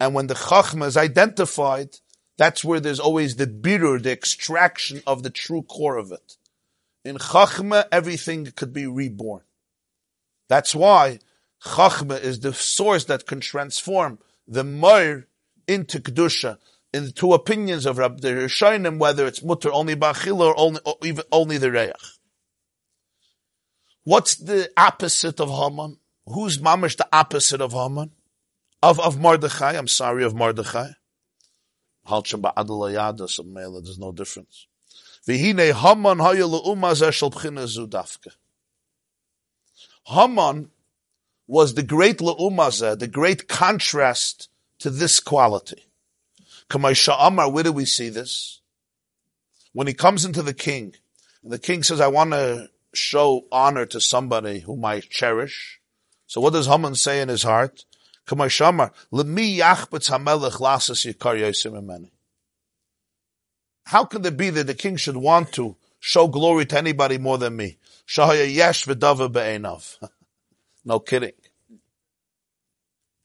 [0.01, 1.99] and when the Chachma is identified,
[2.39, 6.39] that's where there's always the birur, the extraction of the true core of it.
[7.05, 9.43] In Chachma, everything could be reborn.
[10.49, 11.19] That's why
[11.63, 15.27] Chachma is the source that can transform the Moir
[15.67, 16.57] into Kedusha.
[16.93, 20.97] In the two opinions of Rabbi Rishonim, whether it's mutter only ba'achila or only, or
[21.03, 21.93] even only the reach.
[24.05, 25.99] What's the opposite of Haman?
[26.27, 28.13] Who's mamish the opposite of Haman?
[28.83, 30.93] Of, of Mordechai, I'm sorry, of Mordechai.
[32.07, 34.67] Halchim ba'adalayada, some there's no difference.
[35.27, 36.47] V'hine Haman haya.
[40.07, 40.71] Haman
[41.47, 44.49] was the great le'umazeh, the great contrast
[44.79, 45.88] to this quality.
[46.71, 48.61] Kamaisha Amar, where do we see this?
[49.73, 50.95] When he comes into the king,
[51.43, 55.81] and the king says, I want to show honor to somebody whom I cherish.
[56.27, 57.85] So what does Haman say in his heart?
[58.27, 62.11] Kamaisha Amar, L'mi yachbetz hamelech lasas yikar yosim.
[63.85, 67.39] How can it be that the king should want to show glory to anybody more
[67.39, 67.79] than me?
[68.07, 69.97] Shahaya yesh v'dava be'enav.
[70.85, 71.33] No kidding.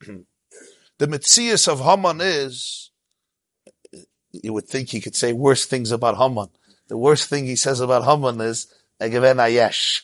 [0.00, 2.83] the mitzias of Haman is,
[4.42, 6.48] you would think he could say worse things about Haman.
[6.88, 10.02] The worst thing he says about Haman is, Egeven ayesh.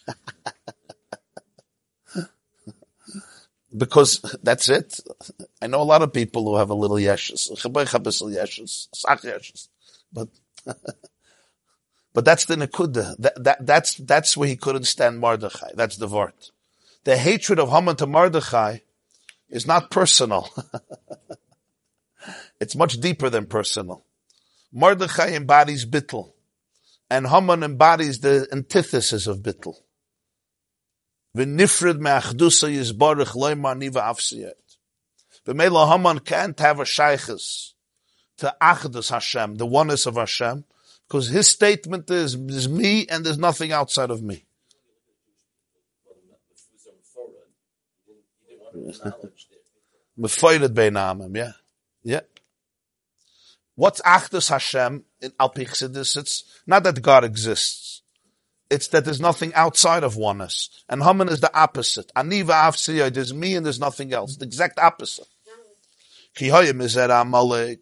[3.76, 5.00] because that's it.
[5.62, 7.48] I know a lot of people who have a little yeshes,
[10.12, 10.28] but
[12.12, 13.16] but that's the Nakuda.
[13.18, 15.70] That, that, that's, that's where he couldn't stand Mordechai.
[15.74, 16.50] That's the Vort.
[17.04, 18.78] The hatred of Haman to Mordechai
[19.48, 20.48] is not personal.
[22.60, 24.04] it's much deeper than personal.
[24.72, 26.32] Mordechai embodies Bittel,
[27.08, 29.74] and Haman embodies the antithesis of Bittel.
[31.36, 34.52] V'nifrid me'achdusa yizbarich loymar niva afsiyet.
[35.46, 37.72] V'meila Haman can't have a shaykhis
[38.38, 40.64] to Achdus Hashem, the oneness of Hashem,
[41.06, 44.44] because his statement is, is me and there's nothing outside of me.
[50.18, 51.52] Mefeiret Beinamim, yeah.
[52.02, 52.20] Yeah.
[53.74, 56.16] What's Achdus Hashem in Alpichsidis?
[56.16, 58.02] It's not that God exists.
[58.70, 60.70] It's that there's nothing outside of oneness.
[60.88, 62.12] And Haman is the opposite.
[62.14, 64.36] Aniva Avsiyah, there's me and there's nothing else.
[64.36, 65.26] The exact opposite.
[66.36, 67.80] Kihoyim is that Amalek.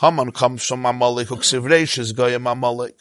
[0.00, 2.96] Haman comes from Amalek, Uksivresh is Goyim Amalek.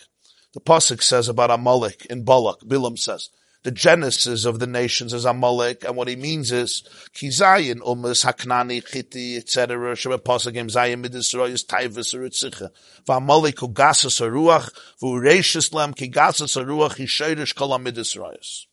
[0.53, 3.29] The Pasuk says about Amalek in Balak, Bilam says,
[3.63, 8.83] the genesis of the nations is Amalek, and what he means is, Kizayin, Umas, Haknani,
[8.83, 12.69] Chiti, etc., Shema Pasuk, Zayin, Midisroy, is Taivus, or Itzicha.
[13.05, 14.69] V'Amalek, Ugasas, Aruach,
[15.01, 18.65] V'Uresh Islam, Kigasas, Aruach, Yishayrish, Kol Amidisroyas.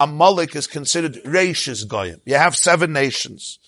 [0.00, 2.20] Amalek is considered Reishis Goyim.
[2.24, 3.58] You have seven nations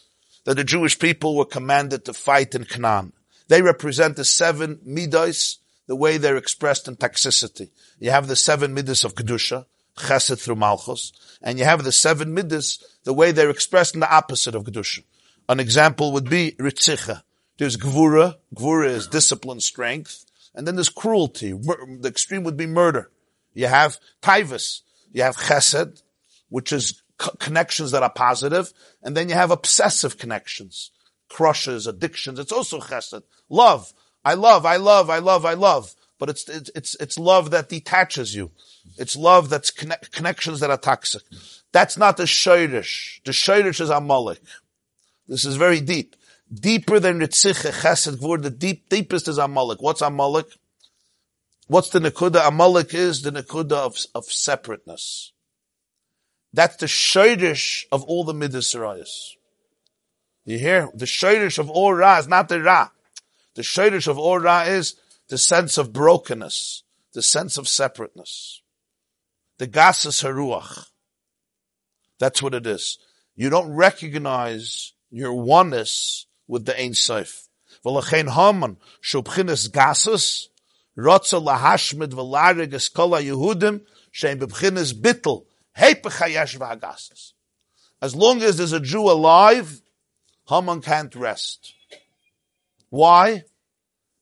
[0.44, 3.12] that the Jewish people were commanded to fight in Canaan.
[3.48, 7.70] They represent the seven midas, the way they're expressed in toxicity.
[8.00, 12.34] You have the seven midas of Kedusha, Chesed through Malchus, and you have the seven
[12.34, 15.02] midas, the way they're expressed in the opposite of Kedusha.
[15.48, 17.22] An example would be Ritzicha.
[17.58, 21.52] There's Gvura, Gvura is discipline, strength, and then there's cruelty.
[21.52, 23.10] The extreme would be murder.
[23.52, 24.80] You have Taivas,
[25.12, 26.02] you have Chesed,
[26.48, 27.02] which is
[27.38, 30.90] connections that are positive, and then you have obsessive connections
[31.34, 32.38] crushes, addictions.
[32.38, 33.22] It's also chesed.
[33.48, 33.92] Love.
[34.24, 35.94] I love, I love, I love, I love.
[36.18, 38.52] But it's, it's, it's, it's love that detaches you.
[38.98, 41.22] It's love that's connect, connections that are toxic.
[41.72, 43.22] That's not the shayrish.
[43.24, 44.40] The shayrish is Amalek.
[45.26, 46.16] This is very deep.
[46.52, 49.82] Deeper than Ritziche, Chesed, Gvur, the deep, deepest is Amalek.
[49.82, 50.46] What's Amalek?
[51.66, 52.46] What's the Nakuda?
[52.46, 55.32] Amalek is the Nakuda of, of separateness.
[56.52, 58.74] That's the shayrish of all the Midas
[60.44, 60.90] you hear?
[60.94, 62.90] The shayrish of all Ra is not the Ra.
[63.54, 64.96] The shayrish of all Ra is
[65.28, 66.82] the sense of brokenness,
[67.14, 68.60] the sense of separateness.
[69.58, 70.86] The gasas haruach.
[72.18, 72.98] That's what it is.
[73.36, 77.48] You don't recognize your oneness with the Ein Sof.
[77.84, 80.48] V'lachein Haman shubchines gasas
[80.96, 85.44] rotza lahashmid v'larig es kol Yehudim shein bebchines bittel
[85.76, 87.32] hepech hayesh v'hagasas.
[88.00, 89.80] As long as there's a Jew alive,
[90.48, 91.74] Haman can't rest.
[92.90, 93.44] Why?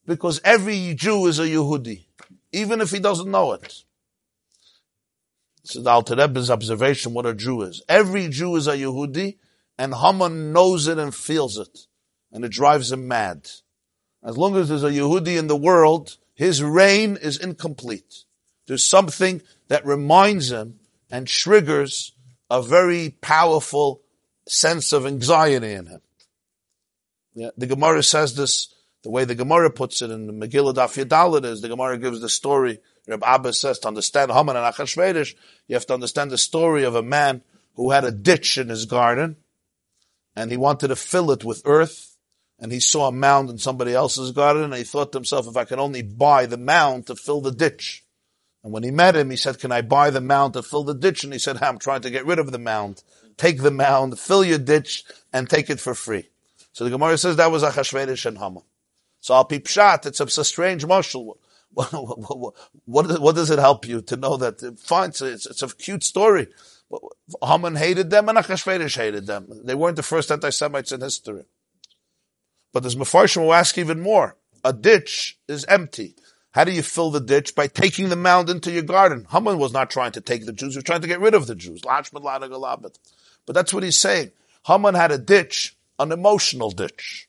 [0.06, 2.04] Because every Jew is a Yehudi,
[2.52, 3.84] even if he doesn't know it.
[5.62, 7.82] This is the Alter Rebbe's observation what a Jew is.
[7.88, 9.38] Every Jew is a Yehudi,
[9.78, 11.86] and Haman knows it and feels it,
[12.32, 13.48] and it drives him mad.
[14.24, 18.24] As long as there's a Yehudi in the world, his reign is incomplete.
[18.66, 22.12] There's something that reminds him and triggers
[22.50, 24.02] a very powerful
[24.48, 26.00] sense of anxiety in him.
[27.34, 31.02] Yeah, the Gemara says this, the way the Gemara puts it in the Megillah Daf
[31.02, 35.34] Yadalit is, the Gemara gives the story, Reb Abba says, to understand Haman and Achashverosh,
[35.66, 37.42] you have to understand the story of a man
[37.74, 39.36] who had a ditch in his garden,
[40.36, 42.16] and he wanted to fill it with earth,
[42.58, 45.56] and he saw a mound in somebody else's garden, and he thought to himself, if
[45.56, 48.04] I can only buy the mound to fill the ditch.
[48.62, 50.94] And when he met him, he said, can I buy the mound to fill the
[50.94, 51.24] ditch?
[51.24, 53.02] And he said, I'm trying to get rid of the mound.
[53.36, 56.28] Take the mound, fill your ditch, and take it for free.
[56.72, 58.62] So the Gemara says that was Achashverosh and Haman.
[59.20, 61.36] So Al Pipshat, it's a, it's a strange mashal.
[61.74, 62.54] What, what,
[62.84, 64.78] what, what, does it help you to know that?
[64.78, 66.48] Fine, it's, it's, it's a cute story.
[67.42, 69.48] Haman hated them and Achashverosh hated them.
[69.64, 71.44] They weren't the first anti-Semites in history.
[72.72, 74.36] But there's Mefarshim who ask even more.
[74.62, 76.14] A ditch is empty.
[76.52, 77.54] How do you fill the ditch?
[77.54, 79.26] By taking the mound into your garden.
[79.30, 81.46] Haman was not trying to take the Jews, he was trying to get rid of
[81.46, 81.80] the Jews.
[81.82, 84.32] But that's what he's saying.
[84.66, 87.28] Haman had a ditch, an emotional ditch.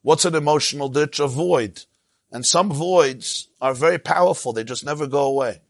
[0.00, 1.20] What's an emotional ditch?
[1.20, 1.84] A void.
[2.32, 4.52] And some voids are very powerful.
[4.52, 5.60] They just never go away.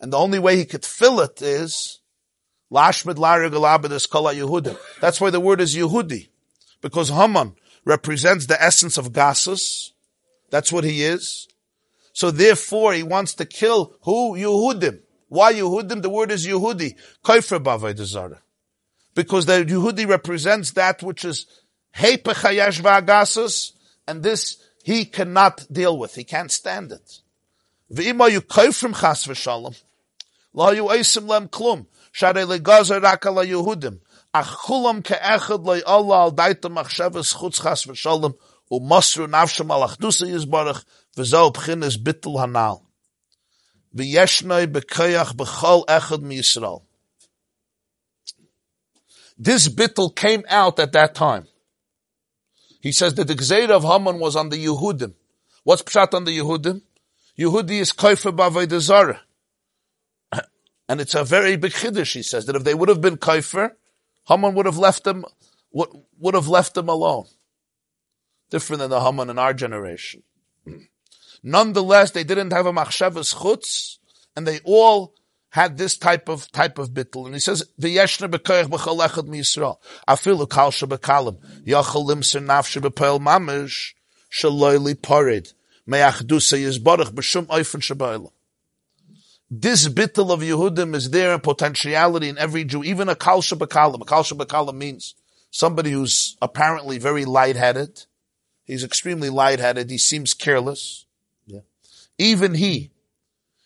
[0.00, 2.00] And the only way he could fill it is
[2.70, 4.78] Lashmid Larigalabidis Kala Yehudim.
[5.00, 6.28] That's why the word is Yehudi.
[6.80, 9.90] Because Haman represents the essence of Gasus.
[10.50, 11.48] That's what he is.
[12.12, 14.36] So therefore he wants to kill who?
[14.36, 15.00] Yehudim.
[15.28, 16.00] Why Yehudim?
[16.00, 16.96] The word is Yehudi.
[17.22, 18.38] Koifer Bavai
[19.14, 21.46] Because the Yehudi represents that which is
[21.94, 23.72] Hepechayash Vagasus,
[24.06, 26.14] and this he cannot deal with.
[26.14, 27.18] He can't stand it.
[27.90, 28.24] Lo
[35.84, 36.32] Allah al
[41.98, 42.82] bittul hanal.
[49.36, 51.48] This bittul came out at that time.
[52.86, 55.12] He says that the Gzeir of Haman was on the Yehudim.
[55.64, 56.82] What's pshat on the Yehudim?
[57.36, 59.18] Yehudi is koifer b'avodah
[60.88, 63.72] And it's a very big chiddush, he says, that if they would have been koifer,
[64.28, 65.24] Haman would have left them,
[65.72, 65.88] would,
[66.20, 67.26] would have left them alone.
[68.50, 70.22] Different than the Haman in our generation.
[71.42, 73.98] Nonetheless, they didn't have a machshavas chutz,
[74.36, 75.12] and they all
[75.56, 79.78] had this type of type of bittul, and he says v'yeshna b'koyach b'chol echad miyisrael
[80.06, 83.94] afilu kal shebekalim yachol limser nafshe b'peil mamish
[84.30, 85.54] shaloyli parid
[85.86, 88.30] me'achdusa yizbarach b'shum oifen shabayla.
[89.50, 94.02] This bittul of Yehudim is there in potentiality in every Jew, even a kal shebekalim.
[94.02, 95.14] A kal shebekalim means
[95.50, 98.04] somebody who's apparently very lightheaded.
[98.64, 99.88] He's extremely lightheaded.
[99.88, 101.06] He seems careless.
[101.46, 101.60] Yeah.
[102.18, 102.90] Even he,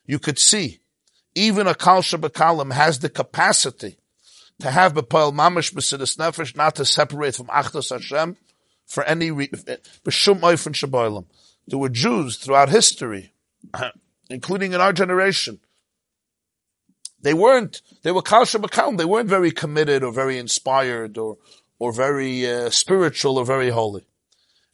[0.06, 0.80] you could see
[1.34, 3.98] even a Kal Shabakalim has the capacity
[4.60, 8.36] to have B'Poel Mamish B'Sidus Nefesh, not to separate from Achdas Hashem
[8.86, 9.30] for any.
[9.30, 11.26] B'Shum Oifen Shaboilim.
[11.66, 13.32] There were Jews throughout history,
[14.30, 15.60] including in our generation.
[17.22, 21.38] They weren't, they were Kal Shabakalim, they weren't very committed or very inspired or,
[21.78, 24.06] or very uh, spiritual or very holy.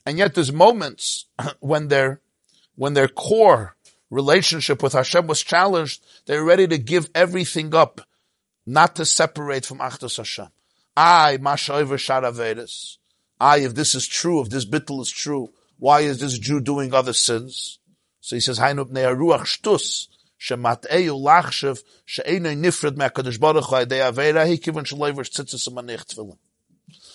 [0.07, 1.27] And yet there's moments
[1.61, 2.21] when their,
[2.77, 3.76] when their core
[4.11, 8.01] relationship with Hashem was challenged, they were ready to give everything up,
[8.65, 10.49] not to separate from Achdus Hashem.
[10.97, 12.99] I, Mashoiver Sharaveris.
[13.39, 16.95] I, if this is true, if this bittul is true, why is this Jew doing
[16.95, 17.79] other sins?
[18.21, 20.09] So he says, shtus.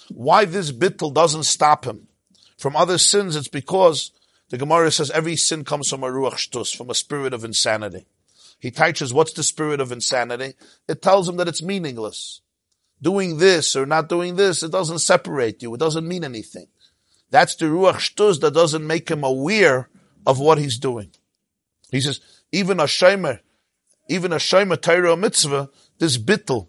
[0.10, 2.08] Why this bittul doesn't stop him
[2.62, 4.12] from other sins, it's because
[4.52, 8.06] the Gemara says every sin comes from a ruach shtus, from a spirit of insanity.
[8.60, 10.56] He teaches what's the spirit of insanity.
[10.90, 12.42] It tells him that it's meaningless.
[13.02, 15.74] Doing this or not doing this, it doesn't separate you.
[15.74, 16.68] It doesn't mean anything.
[17.30, 19.90] That's the ruach shtus that doesn't make him aware
[20.28, 21.12] of what he's doing.
[21.90, 22.20] He says,
[22.52, 23.40] even a shomer,
[24.10, 26.68] even a shomer Torah mitzvah, this bittel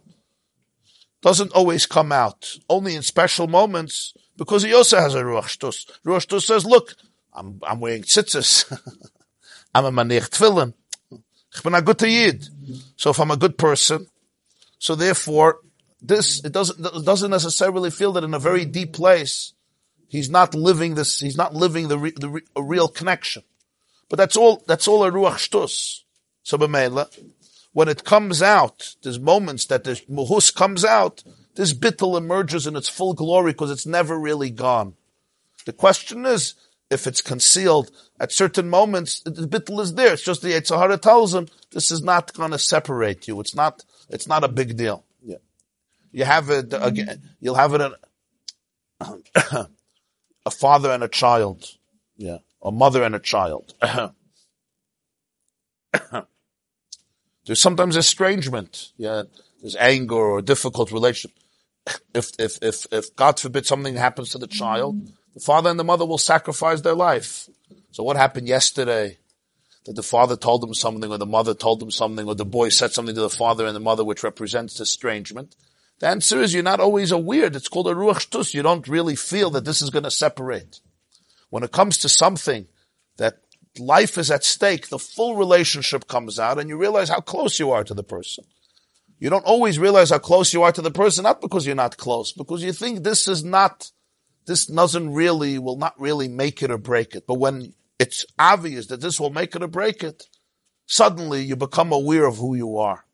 [1.20, 2.58] doesn't always come out.
[2.68, 5.90] Only in special moments, because he also has a ruach shtus.
[6.06, 6.94] Ruach shtus says, look,
[7.32, 8.70] I'm, I'm wearing tzitzis.
[9.74, 10.74] I'm a manich tefillin.
[11.62, 12.48] Bin a good yid.
[12.96, 14.06] So if I'm a good person,
[14.78, 15.60] so therefore,
[16.00, 19.52] this, it doesn't, it doesn't necessarily feel that in a very deep place,
[20.08, 23.42] he's not living this, he's not living the, re, the re, a real connection.
[24.08, 26.00] But that's all, that's all a ruach shtus.
[26.42, 27.06] So b'meila,
[27.72, 31.22] when it comes out, there's moments that the muhus comes out,
[31.54, 34.94] this bittul emerges in its full glory because it's never really gone.
[35.64, 36.54] The question is,
[36.92, 37.90] if it's concealed
[38.20, 40.12] at certain moments, the bittul is there.
[40.12, 43.40] It's just the Yetzer Hara tells him this is not going to separate you.
[43.40, 43.84] It's not.
[44.10, 45.04] It's not a big deal.
[45.24, 45.38] Yeah,
[46.12, 47.22] you have it uh, again.
[47.40, 47.94] You'll have it in
[50.46, 51.66] a father and a child.
[52.16, 53.74] Yeah, a mother and a child.
[57.46, 58.92] there's sometimes estrangement.
[58.98, 59.22] Yeah,
[59.62, 61.38] there's anger or a difficult relationship.
[62.14, 65.84] If if if if God forbid something happens to the child the father and the
[65.84, 67.48] mother will sacrifice their life.
[67.92, 69.18] So what happened yesterday?
[69.84, 72.68] That the father told them something, or the mother told them something, or the boy
[72.68, 75.56] said something to the father and the mother, which represents estrangement.
[75.98, 77.46] The answer is you're not always aware.
[77.46, 78.54] It's called a ruach shtus.
[78.54, 80.80] You don't really feel that this is going to separate.
[81.50, 82.66] When it comes to something
[83.16, 83.40] that
[83.78, 87.72] life is at stake, the full relationship comes out and you realize how close you
[87.72, 88.44] are to the person.
[89.18, 91.96] You don't always realize how close you are to the person, not because you're not
[91.96, 93.90] close, because you think this is not
[94.46, 97.26] this doesn't really, will not really make it or break it.
[97.26, 100.24] But when it's obvious that this will make it or break it,
[100.86, 103.04] suddenly you become aware of who you are.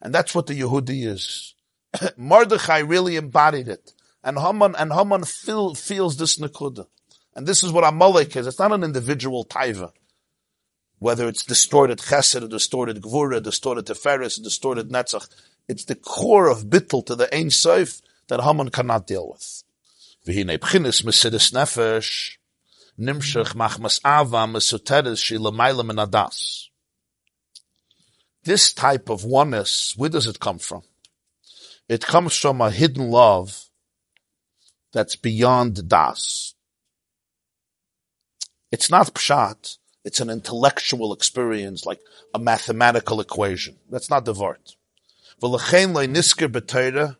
[0.00, 1.54] And that's what the Yehudi is.
[2.16, 3.92] Mordechai really embodied it.
[4.22, 6.86] And Haman, and Haman feel, feels this Nakuda.
[7.34, 8.46] And this is what Amalek is.
[8.46, 9.92] It's not an individual taiva.
[10.98, 15.28] Whether it's distorted chesed, or distorted gvura, distorted teferis, distorted netzach.
[15.68, 19.62] It's the core of bittul to the Ein Sof that Haman cannot deal with.
[20.27, 22.37] והנה בחינס מסידס נפש,
[22.97, 26.67] נמשך מחמס אהבה מסותרס שלמיילה מן הדס.
[28.45, 30.83] This type of oneness, where does it come from?
[31.87, 33.69] It comes from a hidden love
[34.91, 36.53] that's beyond das.
[38.71, 39.77] It's not pshat.
[40.03, 42.01] It's an intellectual experience, like
[42.33, 43.77] a mathematical equation.
[43.89, 44.73] That's not the word.
[45.41, 47.17] V'lechein loy nisker b'teira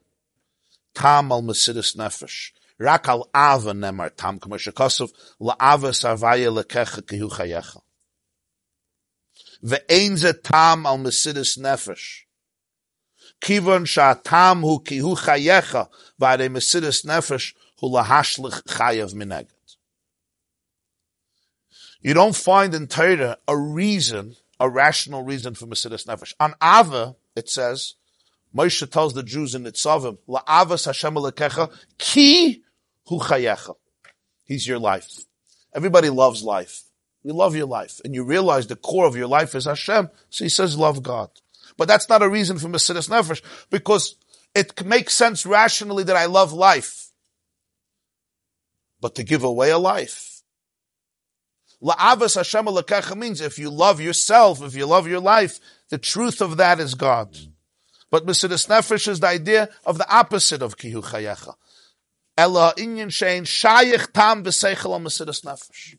[0.93, 2.51] tam al mesidus nefesh.
[2.81, 5.05] רק על אבה נאמר תם, כמו שכוסף,
[5.41, 7.77] לאבה סרוויה לקחה כהוא חייך.
[9.63, 12.27] ואין זה טעם על מסידס נפש.
[13.41, 15.77] כיוון שהטעם הוא כהוא חייך,
[16.19, 19.53] והרי מסידס נפש הוא להשליך חייב מנגד.
[22.03, 26.33] You don't find in Torah a reason, a rational reason for Mesidas Nefesh.
[26.37, 27.95] On Ava, it says,
[28.53, 32.61] Moshe tells the Jews in Nitzavim, La'avas Hashem Alekecha, ki
[33.08, 33.74] Hu chayecha.
[34.44, 35.24] He's your life.
[35.74, 36.84] Everybody loves life.
[37.22, 38.00] You love your life.
[38.04, 40.10] And you realize the core of your life is Hashem.
[40.30, 41.30] So he says love God.
[41.76, 44.16] But that's not a reason for Mesidas Nefesh because
[44.54, 47.10] it makes sense rationally that I love life.
[49.00, 50.42] But to give away a life.
[51.82, 56.40] La'avas Hashem alakecha means if you love yourself, if you love your life, the truth
[56.40, 57.32] of that is God.
[57.32, 57.52] Mm.
[58.10, 61.54] But Mesidas Nefesh is the idea of the opposite of Kihu Chayecha.
[62.38, 65.96] Ella inyan shein shayich tam b'seichel on mesidas nefesh.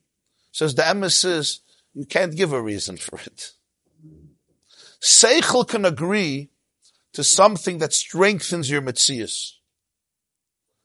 [0.54, 1.60] Says the emes
[1.94, 3.52] you can't give a reason for it.
[5.02, 6.50] Seichel can agree
[7.12, 9.56] to something that strengthens your mitzias,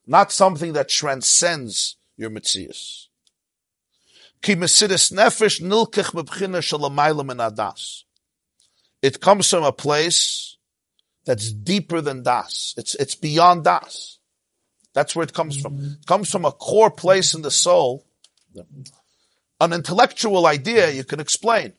[0.09, 3.07] not something that transcends your mitzias.
[4.42, 8.02] Ki mesidas nefesh nilkech mebchina shalamayla min adas.
[9.02, 10.57] It comes from a place
[11.24, 12.74] that's deeper than das.
[12.76, 14.18] It's, it's beyond das.
[14.95, 15.74] That's where it comes from.
[15.74, 15.92] Mm-hmm.
[16.01, 18.07] It comes from a core place in the soul.
[19.61, 21.72] An intellectual idea you can explain.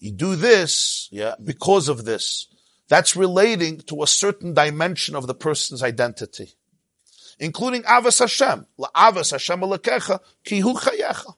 [0.00, 2.48] You do this, yeah, because of this.
[2.88, 6.54] That's relating to a certain dimension of the person's identity.
[7.38, 8.66] Including Avas Hashem.
[8.78, 11.34] Avas Hashem alakecha ki hu chayecha.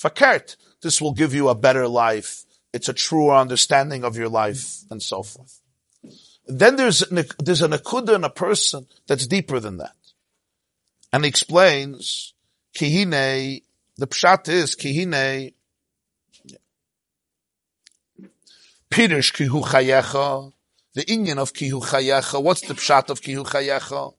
[0.00, 0.56] Fakert.
[0.80, 2.44] This will give you a better life.
[2.72, 5.60] It's a truer understanding of your life and so forth.
[6.48, 9.94] Then there's there's an akuda in a person that's deeper than that.
[11.12, 12.34] And he explains,
[12.74, 13.62] kihine,
[13.96, 15.54] the pshat is kihine,
[18.90, 20.52] Pirish kihu chayecha,
[20.94, 22.42] the Inyan of kihu chayecha.
[22.42, 24.14] What's the pshat of kihu chayecha?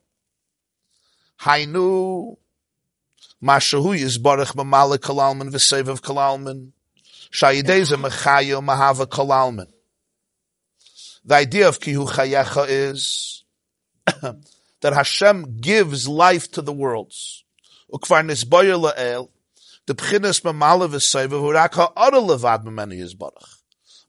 [1.41, 2.36] Hainu,
[3.41, 6.71] mashahu yizbarach mamalik kalalman v'sevav kalalman,
[7.32, 9.67] Shayideza mechayo mahava kolalman.
[11.28, 13.43] The idea of kihu chayecha is
[14.05, 17.43] that Hashem gives life to the worlds.
[17.93, 19.28] Ukvar nisboyer la'el,
[19.88, 23.57] the b'chinas mamala v'seiva hurak ha'ara levad memeni yizbarach.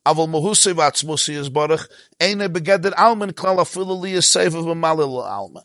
[0.07, 1.89] Aval mahusei v'atzmusi yizbarach,
[2.21, 5.65] eine begeder alman klal afilu li yiseiva v'mala la'alman.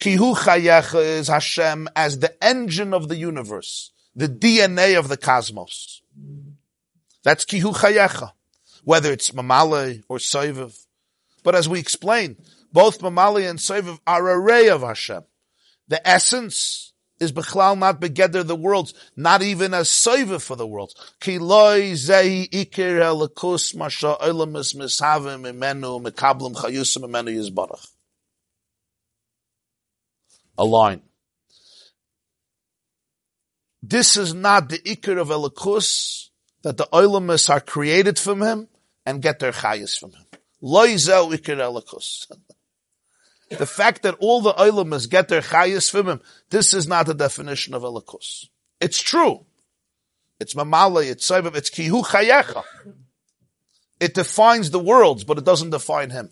[0.00, 6.02] Kihu chayecha is Hashem as the engine of the universe, the DNA of the cosmos.
[7.24, 8.32] That's kihu chayecha
[8.84, 10.78] whether it's Mamale or Soiviv.
[11.42, 12.36] But as we explain,
[12.72, 15.22] both Mamale and Soiviv are a ray of Hashem.
[15.88, 20.94] The essence is Bechlal not begeder the worlds, not even as Soiviv for the worlds.
[21.20, 27.86] Ki loy zehi ikir helakus masha olamis mishavim imenu chayusim imenu yizbarach.
[30.58, 31.02] A line.
[33.82, 36.28] This is not the ikir of Elikus,
[36.62, 38.68] that the Olamis are created from him,
[39.10, 40.24] and get their chayas from him.
[43.50, 47.14] The fact that all the olamas get their chayas from him, this is not the
[47.14, 48.46] definition of elikus.
[48.80, 49.44] It's true.
[50.38, 52.62] It's mamala, it's saibim, it's kihu chayecha.
[53.98, 56.30] It defines the worlds, but it doesn't define him.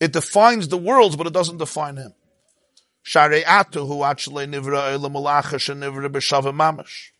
[0.00, 2.14] It defines the worlds, but it doesn't define him.
[3.04, 7.10] Share'atu hu actually nivra olam malachash and nivra b'shava mamash.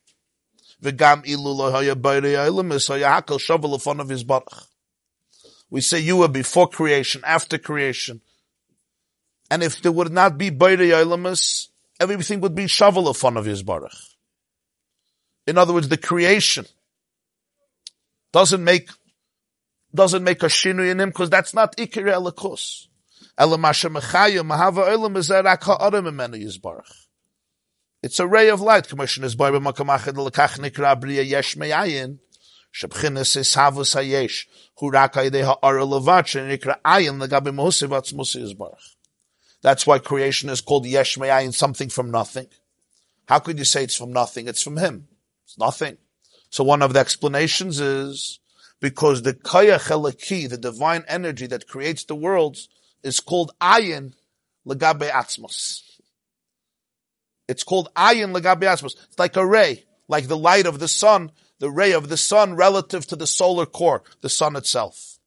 [0.83, 4.66] V'gam ilu lo haya bayri ha'ilum is haya hakal shavel upon of his barach.
[5.70, 8.20] We say you were before creation, after creation.
[9.51, 11.68] And if there would not be bayri ha'ilum
[11.99, 13.97] everything would be shovel upon of his barach.
[15.47, 16.66] In other words, the creation
[18.33, 18.91] doesn't make
[19.95, 22.87] doesn't make a shinu in him because that's not ikir elikus.
[23.39, 27.05] Elamasha mechaya mahava olam is that ha'arim yizbarach.
[28.07, 28.86] It's a ray of light.
[28.86, 32.20] Commission is by b'makamachad l'kach nikra yesh me'ayin.
[32.72, 32.84] Is
[33.57, 34.46] havus hayesh.
[34.76, 38.94] Hu rak ha'idei ha'ara levat nikra ayin l'gabi mohusiv atzmusi is barach.
[39.61, 42.46] That's why creation is called yesh me'ayin, something from nothing.
[43.26, 44.46] How could you say it's from nothing?
[44.46, 45.09] It's from him.
[45.44, 45.96] It's nothing.
[46.50, 48.38] So one of the explanations is
[48.78, 52.68] because the kaya chelaki, the divine energy that creates the worlds,
[53.02, 54.12] is called ayin
[54.64, 55.82] legabe atzmos.
[57.49, 58.97] It's called ayin legabe atzmos.
[59.07, 62.55] It's like a ray, like the light of the sun, the ray of the sun
[62.55, 65.18] relative to the solar core, the sun itself.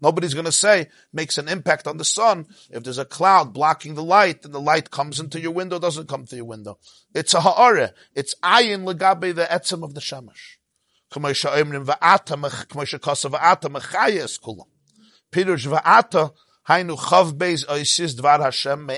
[0.00, 3.94] Nobody's going to say makes an impact on the sun if there's a cloud blocking
[3.94, 6.78] the light and the light comes into your window, doesn't come through your window.
[7.14, 7.94] It's a ha'ara.
[8.14, 10.58] It's ayin legabe the etzem of the shamash.
[16.68, 16.96] Hainu
[17.66, 18.90] oisis dvar Hashem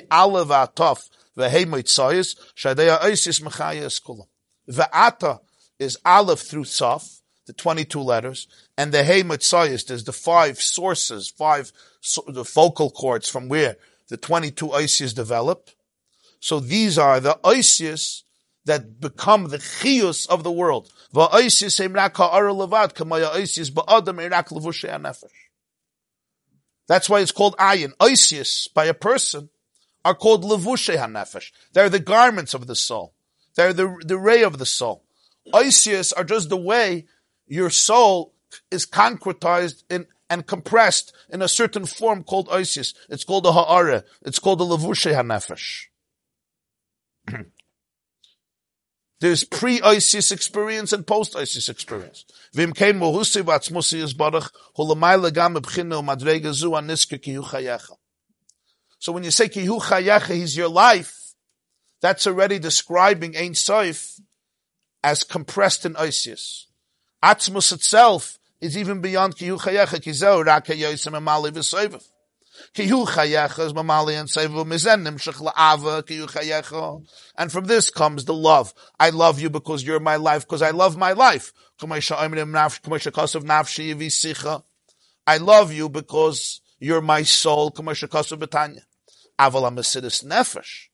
[1.37, 4.27] v'hei shadeya oisis mechayas kulam.
[4.69, 5.41] Va'ata
[5.79, 11.29] is aleph through saf, the 22 letters, and the hey mitzayis is the five sources,
[11.29, 13.77] five so, the vocal cords from where
[14.09, 15.71] the 22 oisis develop.
[16.41, 18.23] So these are the oisis
[18.65, 20.93] that become the chiyus of the world.
[21.15, 25.31] Va'oisis emrak ha'ara levad kamaya oisis ba'adam erak levushe nefesh.
[26.89, 27.93] That's why it's called ayin.
[28.01, 29.49] Isis, by a person,
[30.07, 31.51] are called levushe hanefesh.
[31.73, 33.13] They're the garments of the soul.
[33.57, 35.05] They're the, the ray of the soul.
[35.53, 37.07] Isis are just the way
[37.49, 38.33] your soul
[38.71, 42.95] is concretized in, and compressed in a certain form called Isis.
[43.09, 44.05] It's called a ha'ara.
[44.25, 45.87] It's called a levushe hanefesh.
[49.21, 52.25] There's pre-ISIS experience and post-ISIS experience.
[52.55, 52.73] Vim
[58.99, 61.35] So when you say ki chayecha, he's your life,
[62.01, 64.21] that's already describing Ein Sof
[65.03, 66.67] as compressed in ISIS.
[67.23, 72.05] Atzmus itself is even beyond ki chayecha ki zeu raka yosim amali v'soivav.
[77.37, 78.73] And from this comes the love.
[78.99, 81.53] I love you because you're my life, because I love my life.
[85.29, 87.71] I love you because you're my soul.
[89.39, 90.89] Aval amasidis nefesh.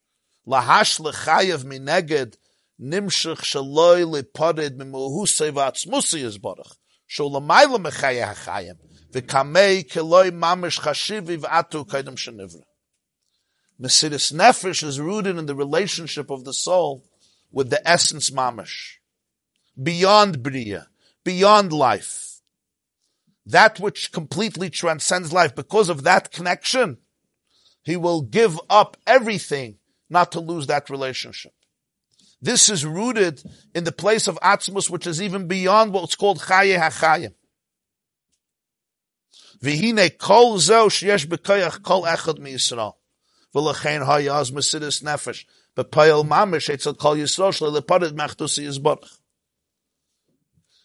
[0.47, 2.37] Lahash lechayev mineged
[2.81, 6.73] nimshach shaloi liparid mimuhusei v'atzmusi yizbarach.
[7.09, 8.79] Sholamayla mechaya hachayim.
[9.13, 12.65] V'kamei keloi mamish chashivi v'atu kaidem shenivra.
[13.81, 17.05] Mesidus nefesh is rooted in the relationship of the soul
[17.53, 18.97] with the essence mamish.
[19.81, 20.89] Beyond bria,
[21.23, 22.32] beyond life.
[23.47, 25.55] That which completely transcends life.
[25.55, 26.99] Because of that connection,
[27.83, 29.79] he will give up everything
[30.09, 31.53] not to lose that relationship.
[32.41, 33.43] This is rooted
[33.75, 37.35] in the place of Atzmus, which is even beyond what's called Chaye HaChayim.
[39.63, 42.95] V'hine kol zeh sheyesh b'koyach kol echad mi-Yisrael.
[43.55, 45.45] V'lechein hayaz mesidus nefesh.
[45.77, 49.19] B'payel mamish etzel kol Yisrael shle leparid mechtusi yizborach.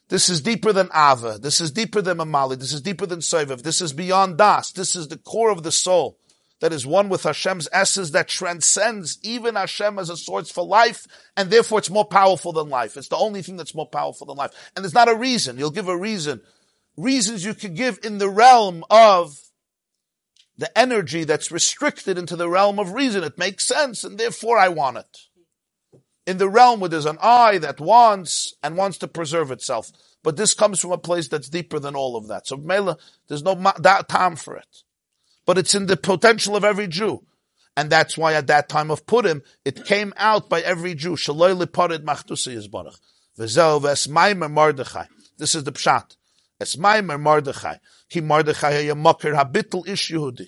[0.10, 1.38] This is deeper than Ava.
[1.38, 2.58] This is deeper than Mamali.
[2.58, 3.64] This is deeper than Soivav.
[3.64, 4.72] This is beyond Das.
[4.72, 6.18] This is the core of the soul
[6.60, 11.05] that is one with Hashem's essence that transcends even Hashem as a source for life,
[11.36, 12.97] and therefore it's more powerful than life.
[12.97, 14.72] It's the only thing that's more powerful than life.
[14.76, 15.58] And there's not a reason.
[15.58, 16.41] You'll give a reason.
[16.95, 19.38] Reasons you could give in the realm of
[20.58, 23.24] the energy that's restricted into the realm of reason.
[23.24, 25.27] It makes sense, and therefore I want it
[26.28, 29.92] in the realm where there's an eye that wants and wants to preserve itself.
[30.24, 32.46] But this comes from a place that's deeper than all of that.
[32.46, 32.98] So Mela,
[33.30, 34.84] there's no ma- that time for it.
[35.46, 37.24] But it's in the potential of every Jew.
[37.78, 41.12] And that's why at that time of Purim, it came out by every Jew.
[41.12, 41.38] This is
[45.64, 46.16] the pshat.
[46.60, 47.76] Esmaimer Mordechai.
[48.10, 50.48] Ki Mordechai hayamokir habitul ish Yehudi.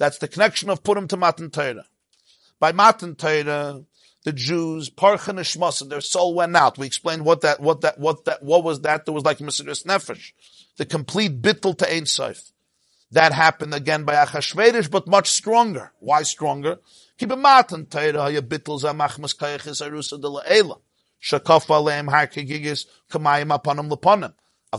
[0.00, 1.84] that's the connection of Purim to Matan Torah.
[2.58, 3.84] By Matan Torah,
[4.24, 6.78] the Jews, Parchan and their soul went out.
[6.78, 9.04] We explained what that, what that, what that, what was that?
[9.04, 10.32] There was like Mesiris Nefesh.
[10.76, 12.52] The complete bittul to Ein Sof.
[13.12, 15.92] That happened again by Achashverosh, but much stronger.
[15.98, 16.78] Why stronger?
[17.18, 20.80] Keep a matan Torah, ya bittul zamachmas kayachis arusa de la'ela.
[21.22, 22.26] Shakaf aleim har
[23.10, 24.32] kamayim.
[24.72, 24.78] By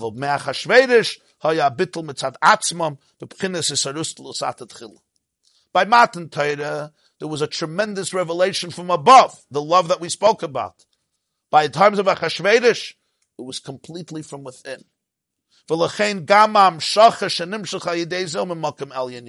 [5.86, 10.86] Matan Torah, there was a tremendous revelation from above, the love that we spoke about.
[11.50, 12.94] By the times of Achashverosh,
[13.38, 14.86] it was completely from within.
[15.70, 19.28] V'lachein gamam shachash shenimshach ha'yidei zil memokim elyon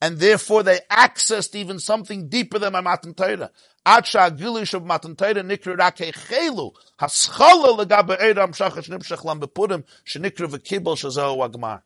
[0.00, 3.50] and therefore they accessed even something deeper than my Matan Torah.
[3.84, 11.48] Acha of Matan Torah rake chelu haschala legabe shachash nimshach lam bepurim shenikra v'kibel shazahu
[11.48, 11.82] agmar.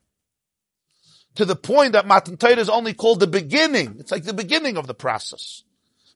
[1.37, 3.97] To the point that Matan Torah is only called the beginning.
[3.99, 5.63] It's like the beginning of the process.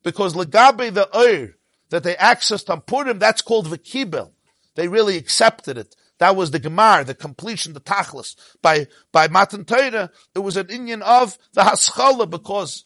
[0.02, 1.56] Because legabe the oir
[1.88, 4.32] that they accessed on Purim, that's called v'kibel.
[4.74, 5.96] They really accepted it.
[6.18, 8.36] That was the Gemar, the completion, the Tachlis.
[8.62, 12.84] By, by Matan Torah, it was an inyan of the haschala because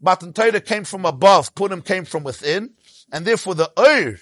[0.00, 2.70] Matan Torah came from above, Purim came from within,
[3.12, 4.18] and therefore the Ur,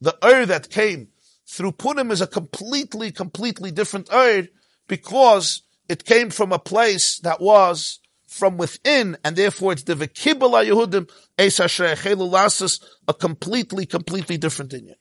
[0.00, 1.08] the Ur that came
[1.46, 4.48] through Purim is a completely, completely different Ur
[4.88, 10.66] because it came from a place that was from within, and therefore it's the Vekibala
[10.66, 11.08] Yehudim,
[11.38, 11.60] Eis
[13.08, 14.96] a completely, completely different inyan.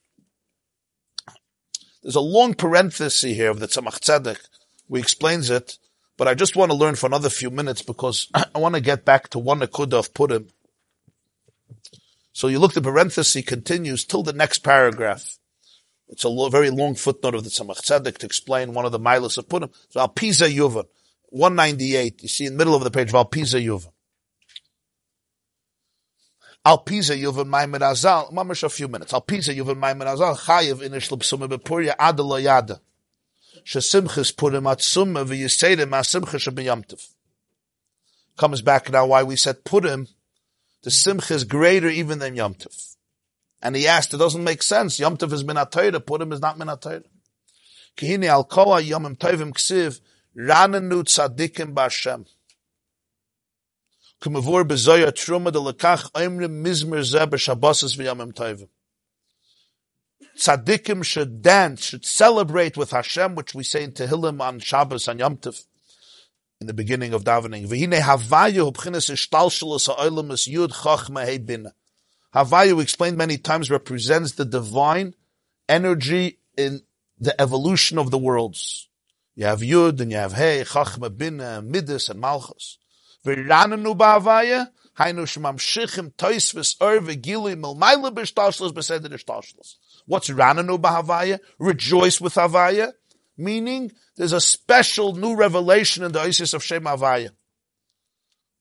[2.06, 4.38] There's a long parenthesis here of the Tzemach Tzedek.
[4.88, 5.80] We explains it,
[6.18, 9.06] but I just want to learn for another few minutes because I want to get
[9.06, 10.50] back to one Akudah of Purim.
[12.32, 15.40] So you look, the parenthesis continues till the next paragraph.
[16.08, 19.00] It's a lo- very long footnote of the Tzemach Tzedek to explain one of the
[19.00, 19.72] milas of Purim.
[19.90, 20.86] So Alpiza Yuvan,
[21.30, 22.22] 198.
[22.22, 23.90] You see in the middle of the page, Alpiza Yuvan.
[26.66, 29.14] Al Pisa Yuvan Maimed Azal, mamash a few minutes.
[29.14, 32.82] Al Pisa Yuvan Maimed Azal, Chayiv in Ishlub Summa Bepuria Adalo Yada.
[33.64, 37.08] Shesimchis Purim at Summa v'yisedim asimchis Shabiyamtiv.
[38.36, 40.08] Comes back now why we said Purim,
[40.84, 42.96] the Simcha is greater even than Yamtiv.
[43.62, 45.00] And he asked, it doesn't make sense.
[45.00, 47.06] Yamtiv is Minatayra, Purim is not Minatayra.
[47.96, 50.02] Kihini al koa yomim tovim ksiv,
[50.38, 52.28] ranenu tzadikim b'Hashem.
[54.26, 55.60] Kumavur truma de
[56.50, 57.04] mizmer
[57.96, 58.68] v'yamim.
[60.36, 65.20] Tzaddikim should dance, should celebrate with Hashem, which we say in Tehillim on Shabbos and
[65.20, 65.64] Yom Tov,
[66.60, 67.68] in the beginning of davening.
[67.68, 70.72] V'hine havayu hubchines ishtalshalus ha'olam es yud.
[72.34, 75.14] Havayu, explained many times, represents the divine
[75.70, 76.82] energy in
[77.20, 78.90] the evolution of the worlds.
[79.36, 82.80] You have Yud and you have Hey, Chachma, Bina, Midas, and Malchus.
[83.26, 86.36] V'ranenu ba'avaya, hainu shtashlos.
[90.06, 91.40] What's ranenu ba'avaya?
[91.60, 92.94] Rejoice with avaya.
[93.38, 97.32] Meaning, there's a special new revelation in the Isis of Shem Avaya.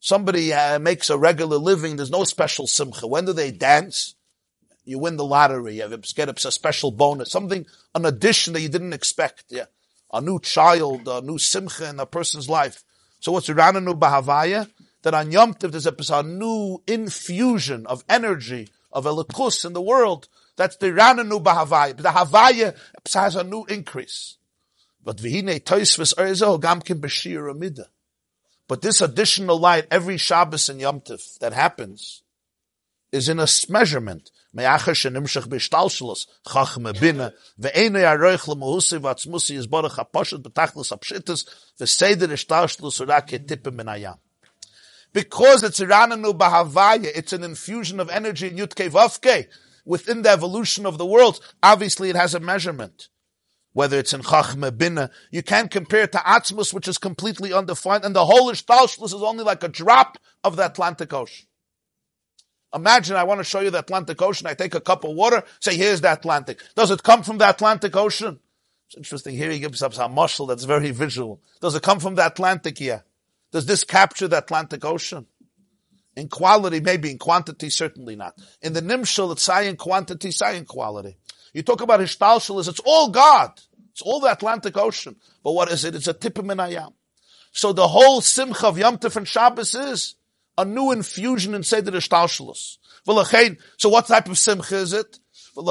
[0.00, 1.96] Somebody uh, makes a regular living.
[1.96, 3.06] There's no special simcha.
[3.06, 4.16] When do they dance?
[4.84, 5.76] You win the lottery.
[5.76, 7.30] You get a special bonus.
[7.30, 9.44] Something, an addition that you didn't expect.
[9.48, 9.66] Yeah.
[10.12, 12.84] A new child, a new simcha in a person's life.
[13.24, 14.70] So what's the Rananu Bahavaya?
[15.00, 20.28] That on Yom Tov there's a, new infusion of energy, of elikus in the world.
[20.56, 21.96] That's the Rananu Bahavaya.
[21.96, 22.76] The Havaya
[23.14, 24.36] has a new increase.
[25.02, 27.86] But toisvis erzo gamkin amida.
[28.68, 32.22] But this additional light every Shabbos and Yom Tov that happens
[33.10, 34.30] is in a measurement.
[34.54, 37.32] Me'achar shenimshach b'shtalshalos chachme bina
[43.84, 44.18] hayam.
[45.12, 49.46] Because it's Irananu Bahavaya, it's an infusion of energy in Yutke Vavke,
[49.84, 53.08] within the evolution of the world, obviously it has a measurement
[53.74, 55.10] whether it's in Chachma, Bina.
[55.30, 59.14] You can't compare it to Atzmus, which is completely undefined, and the whole Ishtalshlus is
[59.14, 61.46] only like a drop of the Atlantic Ocean.
[62.74, 64.46] Imagine I want to show you the Atlantic Ocean.
[64.46, 66.60] I take a cup of water, say, here's the Atlantic.
[66.74, 68.40] Does it come from the Atlantic Ocean?
[68.86, 69.36] It's interesting.
[69.36, 71.40] Here he gives us a mashal that's very visual.
[71.60, 73.04] Does it come from the Atlantic here?
[73.52, 75.26] Does this capture the Atlantic Ocean?
[76.16, 77.10] In quality, maybe.
[77.10, 78.36] In quantity, certainly not.
[78.60, 81.16] In the Nimshal, it's in quantity, in quality.
[81.52, 83.52] You talk about Hishtalshalis, it's all God.
[83.92, 85.14] It's all the Atlantic Ocean.
[85.44, 85.94] But what is it?
[85.94, 86.92] It's a tip of Minayam.
[87.52, 90.16] So the whole Simcha of Yom Tov and Shabbos is
[90.56, 92.78] a new infusion in Seder Hishtalshalis.
[93.76, 95.18] So what type of Simcha is it?
[95.56, 95.62] he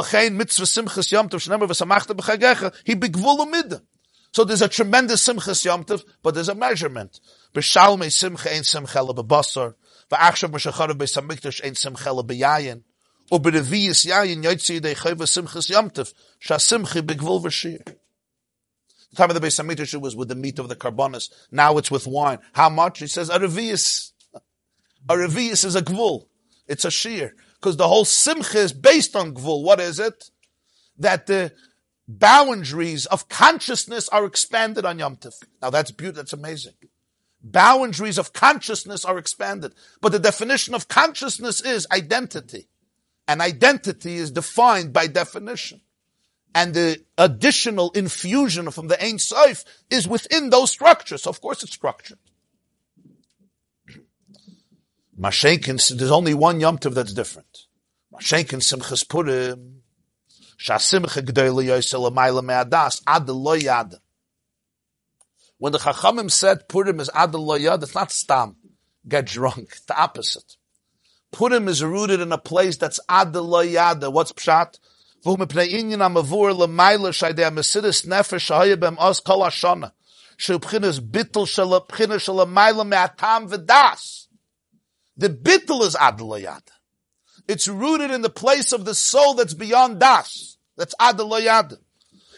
[4.32, 5.86] So there's a tremendous Simchas Yom
[6.22, 7.20] but there's a measurement.
[7.54, 9.74] B'shalmei Simcha ein Simcha le v'achshav
[10.12, 12.84] b'shacharav b'samikdash Simcha le b'yayin,
[13.32, 17.84] aber der wie is ja in jetzi de khave simchas yamtev sha simchi begvul vashir
[19.14, 21.30] the time of the Beis was with the meat of the carbonas.
[21.52, 22.40] Now it's with wine.
[22.54, 23.00] How much?
[23.00, 24.13] He says a revius.
[25.10, 26.28] A revius is a gvul.
[26.68, 27.36] It's a shear.
[27.60, 29.64] Because the whole simcha is based on gvul.
[29.64, 30.30] What is it?
[30.98, 31.52] That the
[32.08, 35.34] boundaries of consciousness are expanded on Yom Tov.
[35.62, 36.22] Now that's beautiful.
[36.22, 36.74] That's amazing.
[37.42, 39.74] Boundaries of consciousness are expanded.
[40.02, 42.70] But the definition of consciousness is identity.
[43.28, 45.82] And identity is defined by definition.
[46.56, 51.24] And the additional infusion from the Ein Sof is within those structures.
[51.24, 52.20] So of course it's structured.
[55.24, 57.68] Mashenkin, there's only one Yom Tov that's different.
[58.14, 59.82] Mashenkin Simchas Purim,
[60.60, 63.96] Shasimcha Yosel Amayla Me'adas, Ad.
[65.58, 68.58] When the Chachamim said Purim is Ad Lo Yad, it's not Stam,
[69.08, 70.58] get drunk, the opposite.
[71.32, 74.12] Purim is rooted in a place that's ad yada.
[74.12, 74.78] What's pshat?
[75.26, 79.94] Amavur amesidis nefesh oz kol hashana.
[80.38, 84.23] Shu b'chinas bittul shal b'chinas shal v'das.
[85.18, 86.20] The bittul is ad.
[87.48, 90.58] It's rooted in the place of the soul that's beyond das.
[90.78, 91.78] That's ad yada.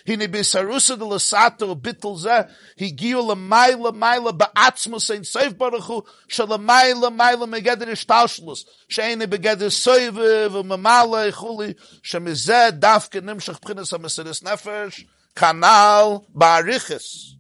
[0.05, 2.47] Hine bisarusa de lasato bittul zeh,
[2.80, 11.32] higiu l'mayla mayla ba'atzmus ein seif baruchu, shalamayla mayla megeder ishtalshlus, sheine begeder soive v'mamala
[11.32, 15.05] echuli, shemizeh dafke nimshach pchinas ha-mesiris nefesh,
[15.36, 17.34] kanal ba'arichis.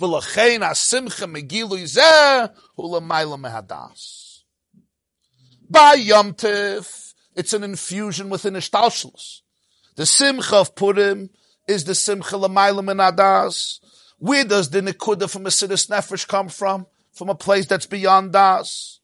[0.00, 0.60] V'lachein
[3.40, 4.42] mehadas.
[5.68, 9.40] By Yom Tif, it's an infusion within the Ishtalshalos.
[9.96, 11.30] The Simcha of Purim
[11.66, 13.80] is the Simcha Lamailam and Adas.
[14.18, 16.86] Where does the Nikuda from a Siddur Nefesh come from?
[17.12, 19.00] From a place that's beyond Das.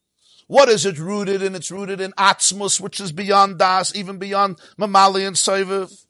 [0.46, 1.54] What is it rooted in?
[1.54, 6.04] It's rooted in Atzmus, which is beyond Das, even beyond Mamali and Soiviv.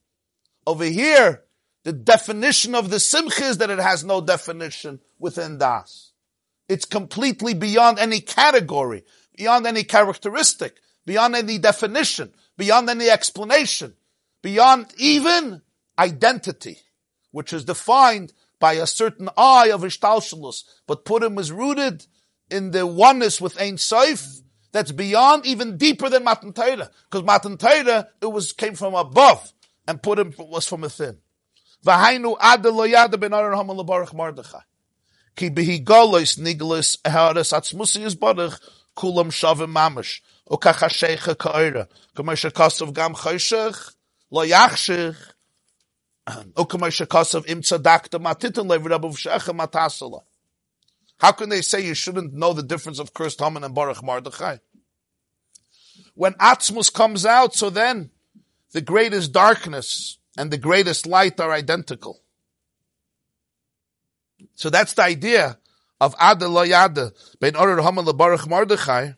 [0.67, 1.45] Over here,
[1.85, 6.13] the definition of the Simcha is that it has no definition within Das.
[6.69, 9.05] It's completely beyond any category,
[9.37, 13.95] beyond any characteristic beyond any definition, beyond any explanation,
[14.43, 15.63] beyond even
[15.99, 16.79] identity,
[17.31, 20.65] which is defined by a certain eye of Ishtalshalus.
[20.87, 22.07] But Purim is rooted
[22.51, 24.25] in the oneness with Ein Sof
[24.71, 26.91] that's beyond, even deeper than Matan Torah.
[27.11, 29.53] Because Matan Torah, it was, came from above,
[29.87, 31.19] and Purim was from within.
[31.85, 32.63] V'hainu ad
[33.21, 34.63] ben aron hamal lebarach.
[35.35, 38.61] Ki haras atzmusi is barach
[38.97, 40.21] kulam shavim mamash.
[40.49, 41.37] O kach ha-sheikha
[42.95, 43.15] gam
[44.31, 44.43] lo.
[46.57, 46.65] O
[47.49, 50.23] im tzadakta matitin.
[51.19, 54.61] How can they say you shouldn't know the difference of cursed Haman and Baruch Mardechai?
[56.15, 58.11] When Atzmus comes out, so then
[58.73, 62.23] the greatest darkness and the greatest light are identical.
[64.55, 65.59] So that's the idea
[66.01, 69.13] of Ada Lo Yada, Ben Order Haman LeBaruch Mordechai,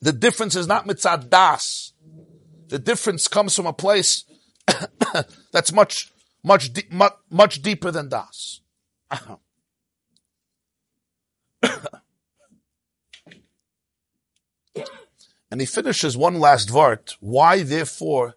[0.00, 1.92] the difference is not mitzad das.
[2.68, 4.24] The difference comes from a place
[5.52, 6.10] that's much,
[6.42, 8.60] much, much, much deeper than das.
[15.50, 17.16] and he finishes one last vart.
[17.20, 18.36] Why, therefore,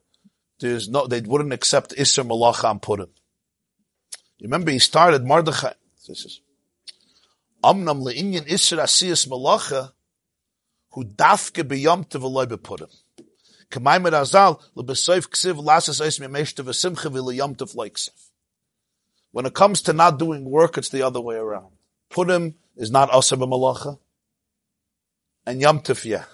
[0.60, 3.10] there's no, they wouldn't accept Isser Malacha and Purim.
[4.38, 5.74] You remember he started Mordechai.
[6.08, 6.42] This is
[7.64, 9.92] Amnam le'inyan Isser Asiyas Malacha,
[10.92, 12.94] who dafke beyom teveloy bepurim.
[13.72, 18.30] K'maymer azal lebesoif ksiv lasas eis memeshte v'simcha v'leyom tev leiksiv.
[19.32, 21.72] When it comes to not doing work, it's the other way around.
[22.10, 23.98] Purim is not asa b'malacha,
[25.46, 26.26] and yom tov yeah.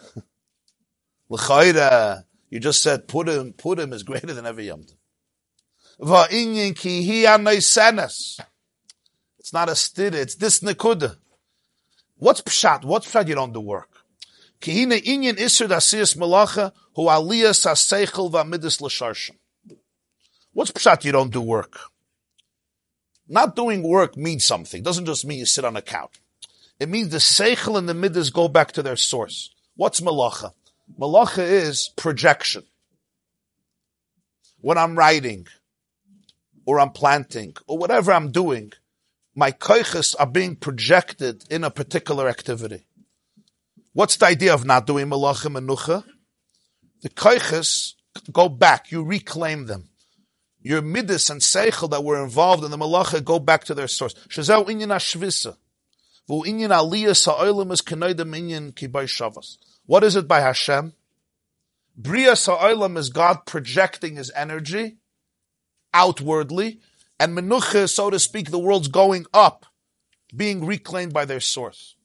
[2.49, 4.95] you just said Purim, Purim is greater than every yom tov.
[9.39, 11.17] It's not a stid, it's this nekuda.
[12.17, 12.83] What's pshat?
[12.83, 13.89] What's pshat you don't do work?
[20.53, 21.79] What's pshat you don't do work?
[23.27, 24.79] Not doing work means something.
[24.79, 26.19] It doesn't just mean you sit on a couch.
[26.79, 29.53] It means the seichel and the midas go back to their source.
[29.75, 30.53] What's malacha?
[30.97, 32.63] Malacha is projection.
[34.61, 35.47] When I'm writing,
[36.65, 38.73] or I'm planting, or whatever I'm doing,
[39.35, 42.85] my koiches are being projected in a particular activity.
[43.93, 46.03] What's the idea of not doing malachim and nucha?
[47.01, 47.93] The koiches
[48.31, 48.91] go back.
[48.91, 49.89] You reclaim them.
[50.61, 54.13] Your midas and seichel that were involved in the malacha go back to their source.
[54.27, 55.55] Shazau inyan ashvisa.
[56.27, 57.25] Vu inyan aliyah is
[59.07, 59.57] shavas.
[59.89, 60.93] What is it by Hashem?
[61.97, 64.97] Bria sa'olam is God projecting His energy
[65.95, 66.79] outwardly,
[67.19, 69.65] and menucha, so to speak, the world's going up,
[70.35, 71.95] being reclaimed by their source.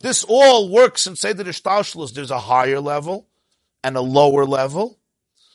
[0.00, 2.14] This all works in Seder Ishtalshalus.
[2.14, 3.26] There's a higher level
[3.82, 5.00] and a lower level.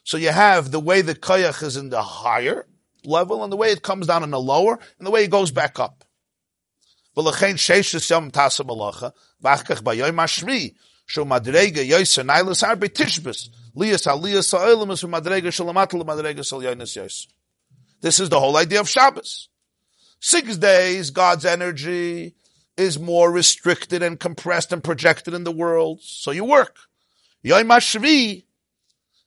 [0.04, 2.66] So you have the way the koyach is in the higher
[3.06, 5.52] level and the way it comes down in the lower and the way it goes
[5.52, 6.04] back up.
[18.02, 19.50] This is the whole idea of Shabbos.
[20.20, 22.36] Six days, God's energy
[22.78, 26.78] is more restricted and compressed and projected in the world, so you work.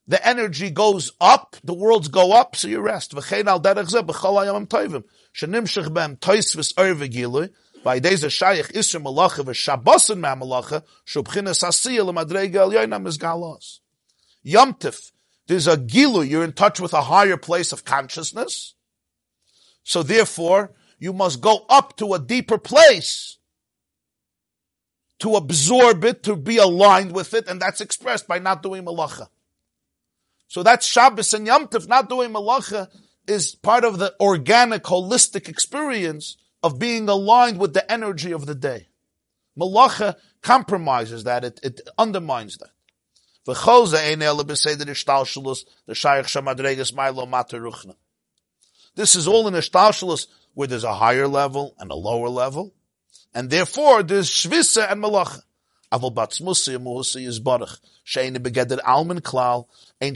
[0.06, 3.14] The energy goes up, the worlds go up, so you rest.
[3.14, 7.50] V'chein al derech zeh b'chol hayamim toivim, shenimshich b'em tois v's'or v'gilui,
[7.84, 13.78] v'aydei zeh shayich isr malacha v'shabbosin ma'malacha, shubchinas asiyah l'madrega al yoinam is galos.
[14.42, 14.76] Yom
[15.46, 18.74] there's a gilu, you're in touch with a higher place of consciousness.
[19.82, 23.38] So therefore, you must go up to a deeper place
[25.18, 29.28] to absorb it, to be aligned with it, and that's expressed by not doing malacha.
[30.52, 32.88] So that's Shabbos and Yom Tif, not doing malacha
[33.26, 38.54] is part of the organic, holistic experience of being aligned with the energy of the
[38.54, 38.88] day.
[39.58, 42.68] Malacha compromises that, it, it undermines that.
[48.94, 52.74] This is all in ishtalshalus where there's a higher level and a lower level,
[53.34, 55.40] and therefore there's shvisa and malacha.
[60.02, 60.14] Ein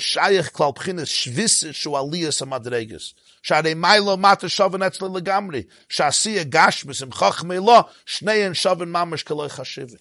[3.79, 5.69] mailo mata shavan etzle legamri.
[5.89, 9.99] Shasiya gashmis im chachmei lo, shnei en shavan mamash kaloi chashivi.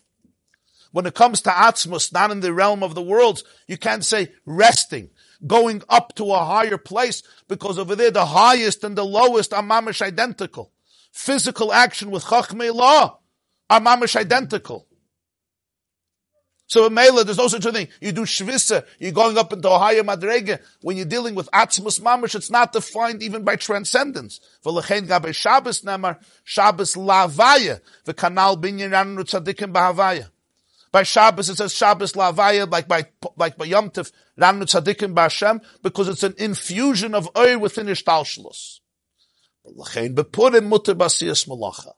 [0.91, 4.31] When it comes to Atzmus, not in the realm of the worlds, you can't say
[4.45, 5.09] resting,
[5.45, 9.61] going up to a higher place, because over there the highest and the lowest are
[9.61, 10.71] mamish identical.
[11.11, 13.19] Physical action with Chachmei law
[13.69, 14.88] are mamish identical.
[16.68, 17.88] So in Mela, there's no such a thing.
[18.01, 20.59] You do shvisa, you're going up into a higher madrega.
[20.82, 24.39] When you're dealing with atzmus mamish, it's not defined even by transcendence.
[24.66, 30.30] V'lechein gabe Shabbos nemar, Shabbos lavaya, v'kanal binyan ranu tzadikim b'havaya.
[30.95, 33.05] By Shabbos, it says Shabbos Lavaya, like by,
[33.36, 38.80] like by Yom Tif, Ramnu Tzadikim B'Hashem, because it's an infusion of oil within Ishtalshalos.
[39.66, 41.91] But Purim mutter basiyas malacha.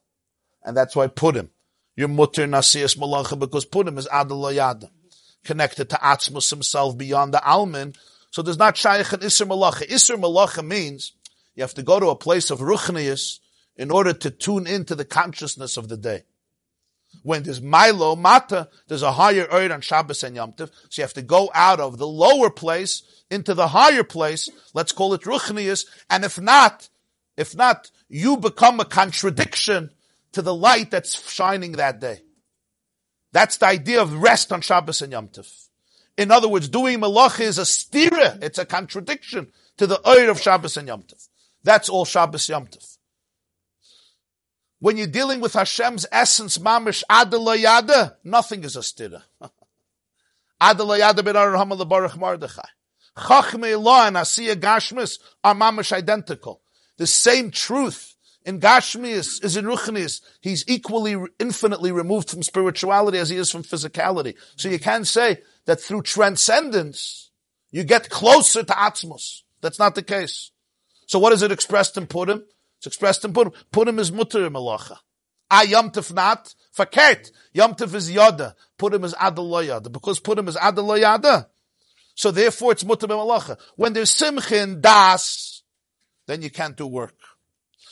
[0.64, 1.52] And that's why Purim.
[1.98, 4.90] You're mutter nasiyas malacha because Purim is Adalayada.
[5.44, 7.98] Connected to Atzmus himself beyond the Almin.
[8.30, 9.90] So there's not Shaykh and Isser malacha.
[9.90, 11.14] Isser malacha means
[11.56, 13.40] you have to go to a place of Ruchnius
[13.76, 16.24] in order to tune into the consciousness of the day.
[17.24, 21.04] When there's Milo, Mata, there's a higher Eid on Shabbos and Yom Tov, so you
[21.04, 25.22] have to go out of the lower place into the higher place, let's call it
[25.22, 26.90] Ruchnius, and if not,
[27.38, 29.92] if not, you become a contradiction
[30.38, 32.22] to the light that's shining that day.
[33.32, 35.52] That's the idea of rest on Shabbos and Yom Tov.
[36.16, 38.38] In other words, doing malach is a stira.
[38.44, 41.28] It's a contradiction to the oir of Shabbos and Yom Tov.
[41.64, 42.98] That's all Shabbos Yom Tov.
[44.78, 49.24] When you're dealing with Hashem's essence, mamish adalayada, nothing is a stira.
[50.62, 52.62] adalayada ben Hamal Baruch Mordechai.
[53.18, 56.62] Chachmei law and Asiya Gashmis are mamish identical.
[56.98, 58.17] The same truth
[58.48, 60.22] in Gashmias is in Ruchnias.
[60.40, 64.36] He's equally, infinitely removed from spirituality as he is from physicality.
[64.56, 67.30] So you can't say that through transcendence,
[67.72, 69.42] you get closer to Atzmos.
[69.60, 70.52] That's not the case.
[71.08, 72.46] So what is it expressed in Purim?
[72.78, 73.52] It's expressed in Purim.
[73.70, 74.98] Purim is mutter malacha.
[75.52, 76.56] Ah, Yom Tov not.
[76.76, 77.32] Fakert.
[77.52, 78.56] Yom is yada.
[78.78, 79.92] Purim is adaloyada.
[79.92, 81.48] Because Purim is adaloyada.
[82.16, 83.60] So therefore it's mutter malacha.
[83.76, 85.64] When there's Simchin, das,
[86.28, 87.16] then you can't do work.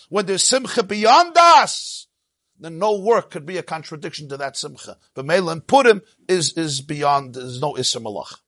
[0.09, 2.07] When there's simcha beyond us,
[2.59, 4.97] then no work could be a contradiction to that simcha.
[5.13, 8.39] But Melin Purim is, is beyond, there's no Isser Malach.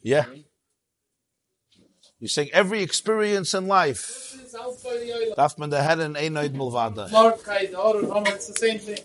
[0.00, 0.24] Yeah.
[2.18, 4.34] You're saying every experience in life.
[6.14, 7.08] Einoid mulvada.
[8.26, 8.98] It's the same thing.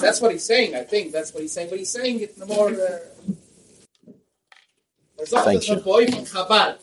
[0.00, 1.12] That's what he's saying, I think.
[1.12, 1.70] That's what he's saying.
[1.70, 2.70] But he's saying it in a more...
[2.70, 2.98] Uh,
[5.26, 5.76] Thank you.
[5.76, 6.76] boy from Chabad.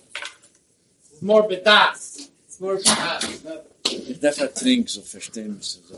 [1.12, 2.30] It's more bedas.
[2.46, 3.42] It's more bedas.
[3.90, 5.96] Ich darf ja trinken, so verstehen Sie so.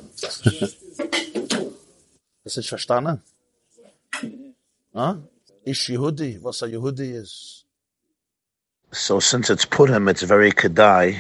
[2.46, 3.22] Hast du verstanden?
[4.94, 5.16] Huh?
[5.66, 7.66] Ish Yehudi, was a Yehudi is.
[8.92, 11.18] So since it's Purim, it's very kedai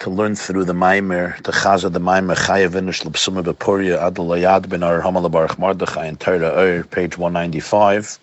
[0.00, 4.26] to learn through the Maimer, the Chaz of the Maimer, Chayav Inish L'Psuma Bepuria Adal
[4.26, 8.18] Layad Ben Ar Hamal Baruch Mordechai in Torah Ur, page 195.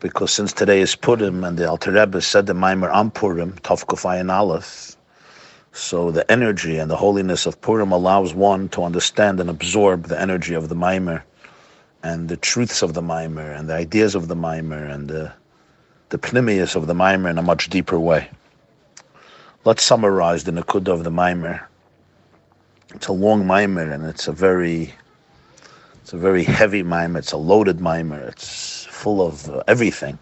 [0.00, 3.84] Because since today is Purim and the Alter Rebbe said the Maimer on Purim, Tov
[3.84, 4.96] Kufayin Aleph,
[5.72, 10.20] so the energy and the holiness of Purim allows one to understand and absorb the
[10.20, 11.22] energy of the Maimer
[12.02, 15.32] and the truths of the Maimer and the ideas of the Maimer and the
[16.10, 18.28] the pnimius of the Maimer in a much deeper way.
[19.64, 21.62] Let's summarize the Nakuda of the Maimer.
[22.94, 24.92] It's a long Maimer and it's a very,
[26.02, 27.18] it's a very heavy Maimer.
[27.18, 28.26] It's a loaded Maimer.
[28.28, 30.18] It's full of uh, everything.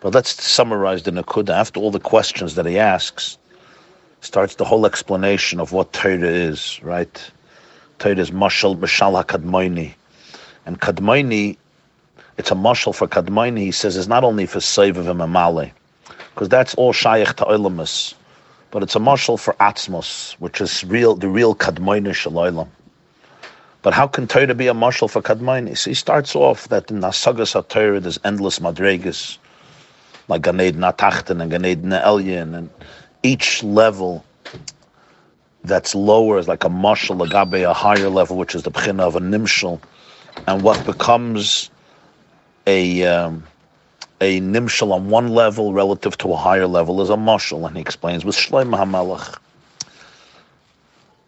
[0.00, 1.50] But let's summarize the Nakuda.
[1.50, 3.38] After all the questions that he asks,
[4.20, 7.30] starts the whole explanation of what Torah is, right?
[7.98, 9.94] Torah is Mashal Mashal HaKadmoini.
[10.66, 11.56] And Kadmoini
[12.38, 13.58] it's a mashal for kadmaini.
[13.58, 15.72] He says it's not only for seivav and
[16.32, 18.14] because that's all shaykh to olamus,
[18.70, 22.68] but it's a mashal for atzmos, which is real, the real kadmaini shalaylam.
[23.82, 25.76] But how can Torah be a mashal for kadmaini?
[25.78, 29.38] So he starts off that in Nasagas HaTorah there's endless madregas,
[30.28, 32.70] like Ganed Natachten and Ganed Elyon, and
[33.22, 34.24] each level
[35.64, 39.00] that's lower is like a mashal, a gabe, a higher level, which is the pchina
[39.00, 39.80] of a nimshal,
[40.46, 41.70] and what becomes
[42.66, 43.44] a um,
[44.20, 47.82] a nimshal on one level relative to a higher level is a mashal, and he
[47.82, 49.38] explains with Shloim HaMelech.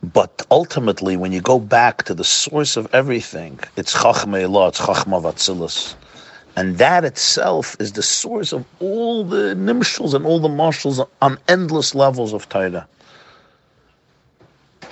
[0.02, 4.80] But ultimately, when you go back to the source of everything, it's Chachmei Allah, it's
[4.80, 5.94] Chachma Vatzilus.
[6.56, 11.38] And that itself is the source of all the nimshals and all the mashals on
[11.48, 12.88] endless levels of Torah.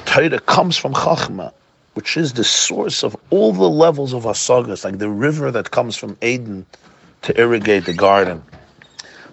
[0.04, 1.52] Torah comes from Chachma
[1.98, 5.96] which is the source of all the levels of asagas, like the river that comes
[5.96, 6.64] from Eden
[7.22, 8.40] to irrigate the garden.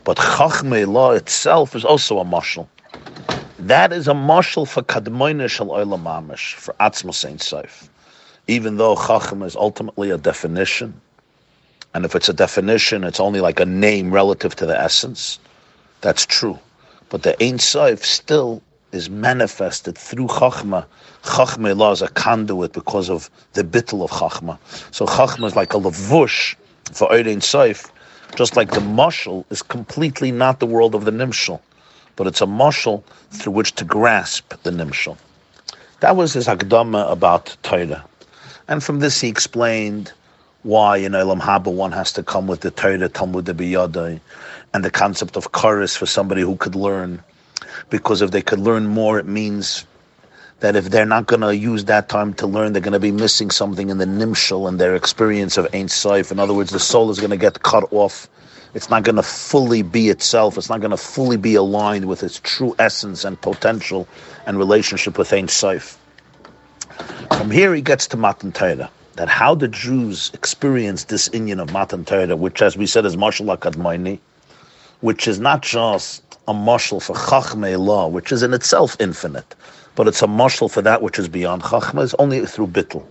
[0.03, 2.67] But Chachmei law itself is also a mashal.
[3.59, 7.87] That is a mashal for kadmoina shal oila mamish, for atzma saint seif.
[8.47, 10.99] Even though Chacham is ultimately a definition,
[11.93, 15.39] and if it's a definition, it's only like a name relative to the essence,
[16.01, 16.59] that's true.
[17.09, 20.85] But the Ein Seif still is manifested through Chachma.
[21.23, 24.59] Chachma is a conduit because of the bittel of Chachma.
[24.93, 26.55] So Chachma is like a lavush
[26.91, 27.89] for Eirin Seif,
[28.35, 31.61] just like the mushal is completely not the world of the nimshal,
[32.15, 35.17] but it's a mushal through which to grasp the nimshal.
[35.99, 38.03] That was his akdama about Torah.
[38.67, 40.11] And from this he explained
[40.63, 44.19] why in Elam Haba one has to come with the Torah, Talmud Biyadai,
[44.73, 47.23] and the concept of chorus for somebody who could learn
[47.89, 49.85] because if they could learn more, it means
[50.59, 53.11] that if they're not going to use that time to learn, they're going to be
[53.11, 56.31] missing something in the nimshal and their experience of Ein Saif.
[56.31, 58.27] In other words, the soul is going to get cut off
[58.75, 60.57] It's not going to fully be itself.
[60.57, 64.05] It's not going to fully be aligned with its true essence and potential
[64.45, 65.97] and relationship with Ein Sof.
[67.37, 68.91] From here, he gets to Matan Torah.
[69.15, 73.15] That how the Jews experience this Inyan of Matan Torah, which, as we said, is
[73.15, 74.19] Mashal Akadmaini,
[74.99, 79.55] which is not just a mashal for Chachmei law, which is in itself infinite,
[79.95, 83.05] but it's a mashal for that which is beyond Chachma, is only through Bittul.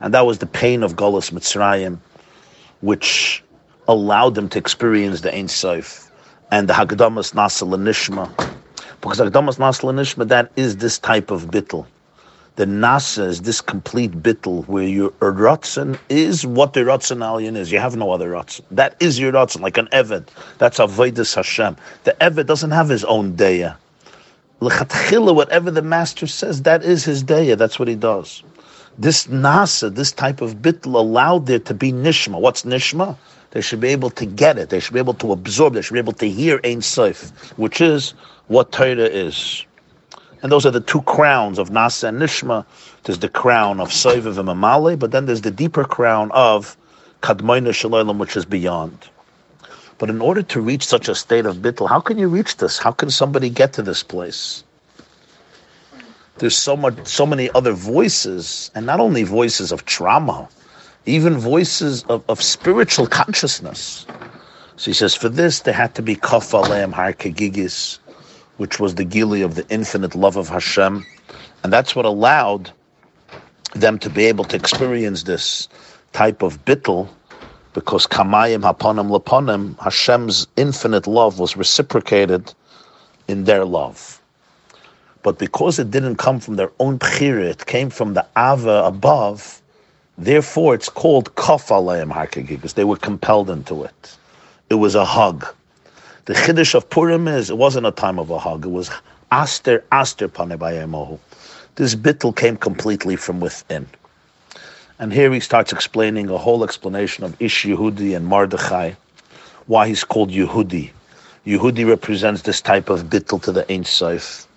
[0.00, 1.98] And that was the pain of Golas Mitzrayim,
[2.82, 3.42] which
[3.88, 6.10] allowed them to experience the Ein Sof
[6.50, 8.30] and the Hagdamas Nasal Nishma.
[9.00, 11.86] Because Hagdamas Nasal Nishma, that is this type of Bittul.
[12.56, 17.70] The Nasa is this complete Bittul where your Ratzin is what the Ratzin Alien is.
[17.70, 18.62] You have no other Ratzin.
[18.72, 20.26] That is your Ratzin, like an Eved.
[20.58, 21.76] That's Avodah Hashem.
[22.04, 23.76] The Eved doesn't have his own Deya.
[24.60, 27.56] L'chatchila, whatever the master says, that is his Deya.
[27.56, 28.42] That's what he does.
[28.98, 32.40] This Nasa, this type of Bittul allowed there to be Nishma.
[32.40, 33.16] What's Nishma?
[33.50, 34.68] They should be able to get it.
[34.68, 35.74] They should be able to absorb.
[35.74, 38.12] They should be able to hear Ein Sof, which is
[38.48, 39.64] what Torah is.
[40.42, 42.64] And those are the two crowns of Nasa and Nishma.
[43.04, 46.76] There's the crown of Soiviv and Mamale, but then there's the deeper crown of
[47.22, 49.08] Kadmoina Shalom, which is beyond.
[49.96, 52.78] But in order to reach such a state of bittul, how can you reach this?
[52.78, 54.62] How can somebody get to this place?
[56.36, 60.48] There's so much, so many other voices, and not only voices of trauma,
[61.08, 64.06] even voices of, of spiritual consciousness.
[64.76, 67.98] So he says, for this there had to be kafalem har kegigis,
[68.58, 71.06] which was the gili of the infinite love of Hashem,
[71.64, 72.70] and that's what allowed
[73.74, 75.68] them to be able to experience this
[76.12, 77.08] type of bittul,
[77.74, 82.54] because kamayim haponim laponim, Hashem's infinite love was reciprocated
[83.28, 84.22] in their love.
[85.22, 89.62] But because it didn't come from their own bchira, it came from the ava above.
[90.20, 92.10] Therefore, it's called kaf alayim
[92.46, 94.16] because they were compelled into it.
[94.68, 95.46] It was a hug.
[96.24, 98.66] The chiddush of Purim is it wasn't a time of a hug.
[98.66, 98.90] It was
[99.30, 101.20] aster aster panebayemohu.
[101.76, 103.86] This bittul came completely from within.
[104.98, 108.94] And here he starts explaining a whole explanation of Ish Yehudi and Mordechai,
[109.68, 110.90] why he's called Yehudi.
[111.46, 114.48] Yehudi represents this type of bittul to the Ein Sof.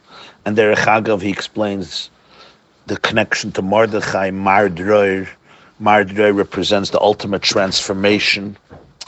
[0.44, 2.10] And there Chagav, he explains
[2.88, 5.30] the connection to Mordechai, Mardroir.
[5.82, 8.56] Mardroir represents the ultimate transformation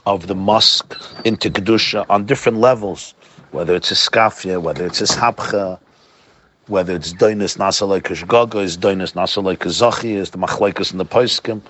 [0.07, 3.13] of the mosque into Kedusha on different levels,
[3.51, 5.79] whether it's a skafia, whether it's a hapcha,
[6.65, 11.61] whether it's doinus nasalekish gaga, is doinus nasalekish zachi, is the machlaikas and the poiskim.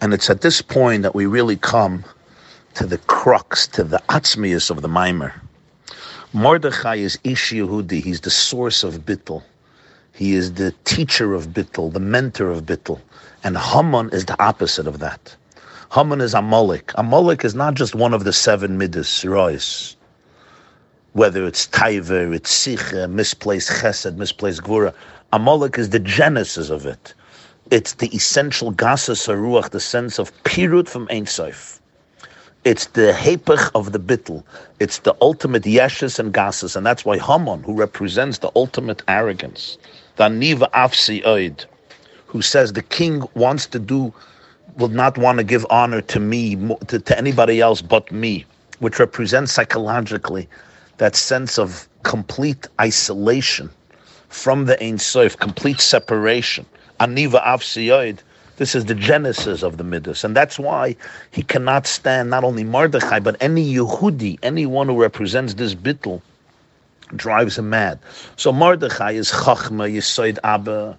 [0.00, 2.04] And it's at this point that we really come
[2.74, 5.34] to the crux, to the atzmius of the mimer.
[6.32, 8.00] Mordechai is Ish Yehudi.
[8.00, 9.42] He's the source of Bittel.
[10.12, 13.00] He is the teacher of Bittel, the mentor of Bittel.
[13.46, 15.36] And Haman is the opposite of that.
[15.92, 16.90] Haman is Amalek.
[16.96, 19.94] Amalek is not just one of the seven midas, rois.
[21.12, 24.92] Whether it's taiver, it's sicha, misplaced chesed, misplaced gvura.
[25.32, 27.14] Amalek is the genesis of it.
[27.70, 31.80] It's the essential gasas haruach, the sense of pirut from Ein Sof.
[32.64, 34.42] It's the hepech of the bittel.
[34.80, 39.78] It's the ultimate yeshes and gasas, and that's why Haman, who represents the ultimate arrogance,
[40.16, 41.66] the niva afsi oid,
[42.26, 44.12] who says the king wants to do
[44.76, 46.56] will not want to give honor to me,
[46.88, 48.44] to, to anybody else but me,
[48.80, 50.48] which represents psychologically
[50.98, 53.70] that sense of complete isolation
[54.28, 56.66] from the Ein Sof, complete separation.
[57.00, 58.18] Aniva Avsiyoid,
[58.56, 60.24] this is the genesis of the Midas.
[60.24, 60.96] And that's why
[61.30, 66.22] he cannot stand not only Mordechai, but any Yehudi, anyone who represents this bittul,
[67.14, 67.98] drives him mad.
[68.36, 70.96] So Mordechai is Chachma, Yisoid Abba.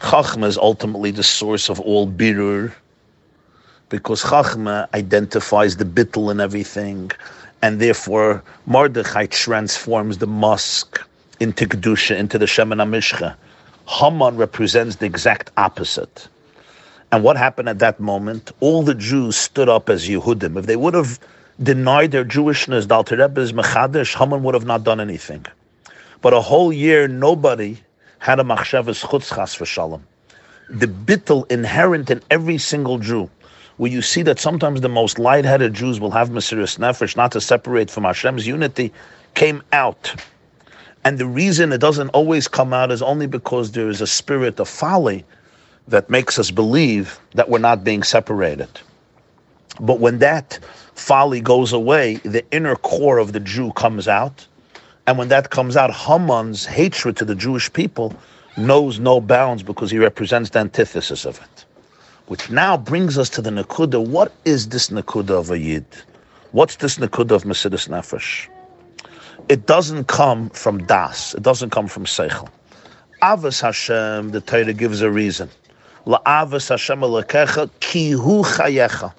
[0.00, 2.72] Chachma is ultimately the source of all birur
[3.88, 7.10] because Chachma identifies the bittul and everything,
[7.62, 11.00] and therefore Mordechai transforms the mosque
[11.40, 13.34] into Kedusha, into the Shemana Mishcha.
[13.86, 16.28] Haman represents the exact opposite.
[17.10, 18.52] And what happened at that moment?
[18.60, 20.58] All the Jews stood up as Yehudim.
[20.58, 21.18] If they would have
[21.62, 25.44] denied their Jewishness, the Alter Rebbe is Mechadish, Haman would have not done anything.
[26.20, 27.78] But a whole year, nobody
[28.18, 30.04] had a machshavas chutzchas for shalom.
[30.68, 33.30] The bittul inherent in every single Jew
[33.78, 37.40] where you see that sometimes the most light-headed Jews will have Mesiris Nefesh, not to
[37.40, 38.92] separate from Hashem's unity,
[39.34, 40.14] came out.
[41.04, 44.58] And the reason it doesn't always come out is only because there is a spirit
[44.58, 45.24] of folly
[45.86, 48.68] that makes us believe that we're not being separated.
[49.80, 50.58] But when that
[50.94, 54.46] folly goes away, the inner core of the Jew comes out.
[55.08, 58.14] And when that comes out, Haman's hatred to the Jewish people
[58.56, 61.64] knows no bounds because he represents the antithesis of it
[62.28, 64.06] which now brings us to the Nakuda.
[64.06, 65.86] What is this Nakuda of a Yid?
[66.52, 68.48] What's this Nakud of Mesidus Nefesh?
[69.48, 71.34] It doesn't come from Das.
[71.34, 72.48] It doesn't come from Seichel.
[73.22, 75.48] Avos Hashem, the Torah gives a reason.
[76.06, 79.12] La'avos Hashem alekecha ki hu chayecha.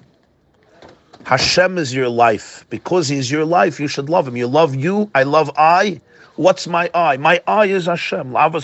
[1.24, 2.66] Hashem is your life.
[2.70, 4.36] Because He's your life, you should love Him.
[4.36, 6.00] You love you, I love I.
[6.36, 7.16] What's my I?
[7.18, 8.32] My I is Hashem.
[8.32, 8.60] But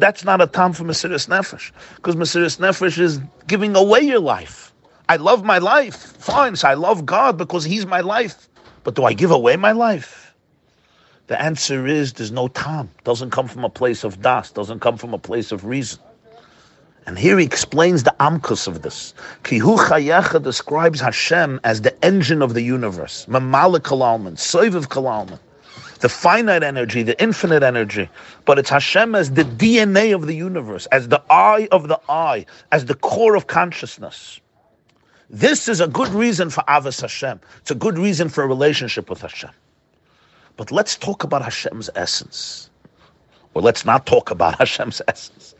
[0.00, 1.72] that's not a time for Mesiris Nefesh.
[1.96, 4.72] Because Mesiris Nefesh is giving away your life.
[5.08, 5.96] I love my life.
[5.96, 8.48] Fine, so I love God because He's my life.
[8.84, 10.34] But do I give away my life?
[11.28, 12.90] The answer is there's no time.
[13.04, 14.52] Doesn't come from a place of das.
[14.52, 16.00] Doesn't come from a place of reason.
[17.06, 19.14] And here he explains the amkus of this.
[19.44, 23.26] Kihu Chayecha describes Hashem as the engine of the universe.
[23.26, 25.38] Mamalik Kalalman, Soiviv Kalalman.
[26.00, 28.08] The finite energy, the infinite energy.
[28.44, 32.44] But it's Hashem as the DNA of the universe, as the eye of the eye,
[32.72, 34.40] as the core of consciousness.
[35.30, 37.40] This is a good reason for Avos Hashem.
[37.58, 39.50] It's a good reason for a relationship with Hashem.
[40.56, 42.70] But let's talk about Hashem's essence.
[43.54, 45.55] Or let's not talk about Hashem's essence.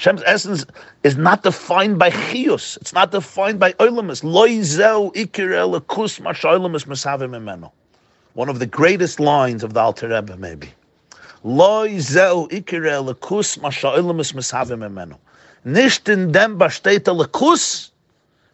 [0.00, 0.64] Hashem's essence
[1.02, 2.78] is not defined by chiyus.
[2.78, 4.24] It's not defined by oilamus.
[4.24, 7.70] Loi zeu ikir elikus mashoilamus mesavim imenu.
[8.32, 10.70] One of the greatest lines of the Alter Rebbe, maybe.
[11.44, 15.18] Loi zeu ikir elikus mashoilamus mesavim imenu.
[15.66, 17.90] Nicht in dem besteht elikus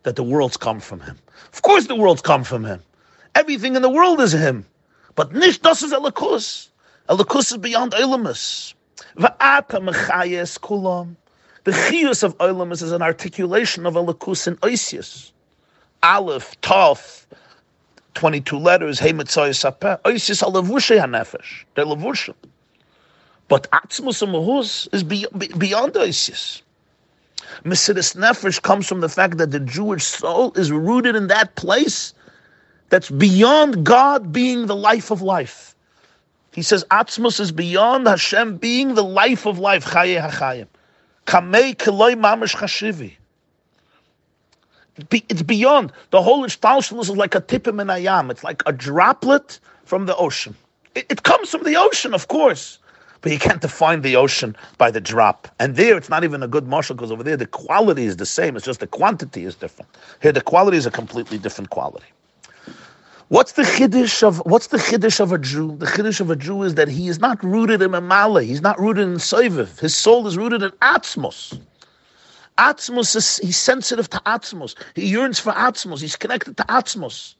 [0.02, 1.16] that the worlds come from him.
[1.52, 2.82] Of course the worlds come from him.
[3.36, 4.66] Everything in the world is him.
[5.14, 6.70] But nish das is elikus.
[7.09, 8.74] Elikus is beyond Olamus.
[9.16, 11.14] Va'ata mechayes kulam.
[11.66, 15.32] The chiyus of Olamus is an articulation of elikus in Oisius.
[16.01, 17.26] Aleph, Tov,
[18.14, 20.01] 22 letters, Hey Mitzvah Sapeh.
[20.02, 21.64] Oisius are hanefesh.
[21.74, 22.32] They're levushe.
[23.48, 26.62] But Atzmus and Mahus is beyond Oisius.
[27.64, 32.14] Mesidus Nefesh comes from the fact that the Jewish soul is rooted in that place
[32.90, 35.74] that's beyond God being the life of life.
[36.52, 39.84] He says Atzmus is beyond Hashem being the life of life.
[39.86, 40.68] Chaye hachayim.
[41.27, 43.16] Kamei keloi mamish chashivi.
[45.11, 45.93] It's beyond.
[46.11, 48.31] The whole Ishtalshalos is like a tipim in ayam.
[48.31, 50.57] It's like a droplet from the ocean.
[50.94, 52.78] It, it comes from the ocean, of course.
[53.20, 55.48] But you can't define the ocean by the drop.
[55.59, 58.27] And there, it's not even a good mashal because over there, the quality is the
[58.27, 58.57] same.
[58.57, 59.90] It's just the quantity is different.
[60.23, 62.07] Here, the quality is a completely different quality.
[63.28, 65.77] What's the chiddush of what's the chiddush of a Jew?
[65.77, 68.44] The chiddush of a Jew is that he is not rooted in Mamala.
[68.44, 69.81] He's not rooted in Soiviv.
[69.81, 71.61] His soul is rooted in Atzmos.
[72.57, 74.77] Atzmos is he's sensitive to Atzmos.
[74.94, 76.01] He yearns for Atzmos.
[76.01, 77.35] He's connected to Atzmos.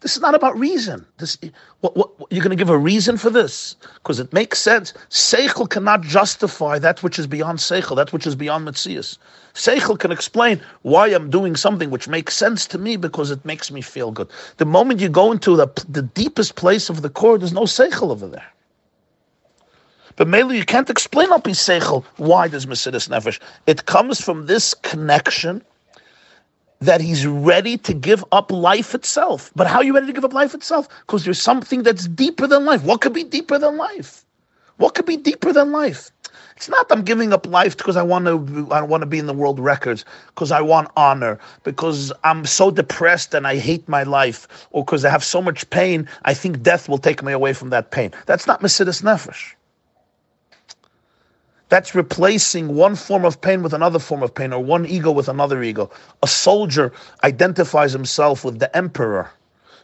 [0.00, 1.04] This is not about reason.
[1.18, 1.36] This,
[1.80, 4.94] what, what, you're going to give a reason for this because it makes sense.
[5.10, 9.18] Seichel cannot justify that which is beyond Seichel, that which is beyond Metzias.
[9.52, 13.70] Seichel can explain why I'm doing something which makes sense to me because it makes
[13.70, 14.30] me feel good.
[14.56, 18.10] The moment you go into the, the deepest place of the core, there's no Seichel
[18.10, 18.46] over there.
[20.16, 23.38] But mainly you can't explain up Seichel why there's Mesidus Nefesh.
[23.66, 25.62] It comes from this connection
[26.80, 29.50] that he's ready to give up life itself.
[29.54, 30.88] But how are you ready to give up life itself?
[31.00, 32.82] Because there's something that's deeper than life.
[32.84, 34.24] What could be deeper than life?
[34.78, 36.10] What could be deeper than life?
[36.56, 39.26] It's not I'm giving up life because I want to I want to be in
[39.26, 44.02] the world records because I want honor because I'm so depressed and I hate my
[44.02, 47.54] life or because I have so much pain I think death will take me away
[47.54, 48.12] from that pain.
[48.26, 49.54] That's not Mesidus Nefesh.
[51.70, 55.28] That's replacing one form of pain with another form of pain, or one ego with
[55.28, 55.88] another ego.
[56.22, 56.92] A soldier
[57.24, 59.30] identifies himself with the emperor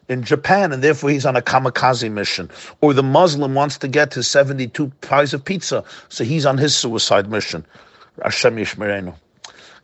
[0.08, 2.50] in Japan, and therefore he's on a kamikaze mission.
[2.80, 6.76] Or the Muslim wants to get his 72 pies of pizza, so he's on his
[6.76, 7.64] suicide mission.
[8.22, 9.14] Hashem Yishmerenu.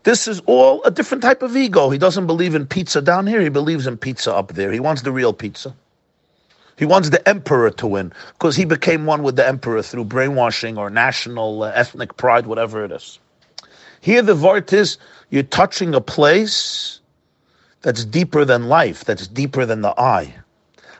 [0.03, 1.89] This is all a different type of ego.
[1.91, 4.73] He doesn't believe in pizza down here, he believes in pizza up there.
[4.73, 5.73] He wants the real pizza.
[6.77, 10.79] He wants the emperor to win because he became one with the emperor through brainwashing
[10.79, 13.19] or national uh, ethnic pride, whatever it is.
[14.01, 14.99] Here, the vart is
[15.31, 17.01] you're touching a place
[17.83, 20.35] that's deeper than life, that's deeper than the eye.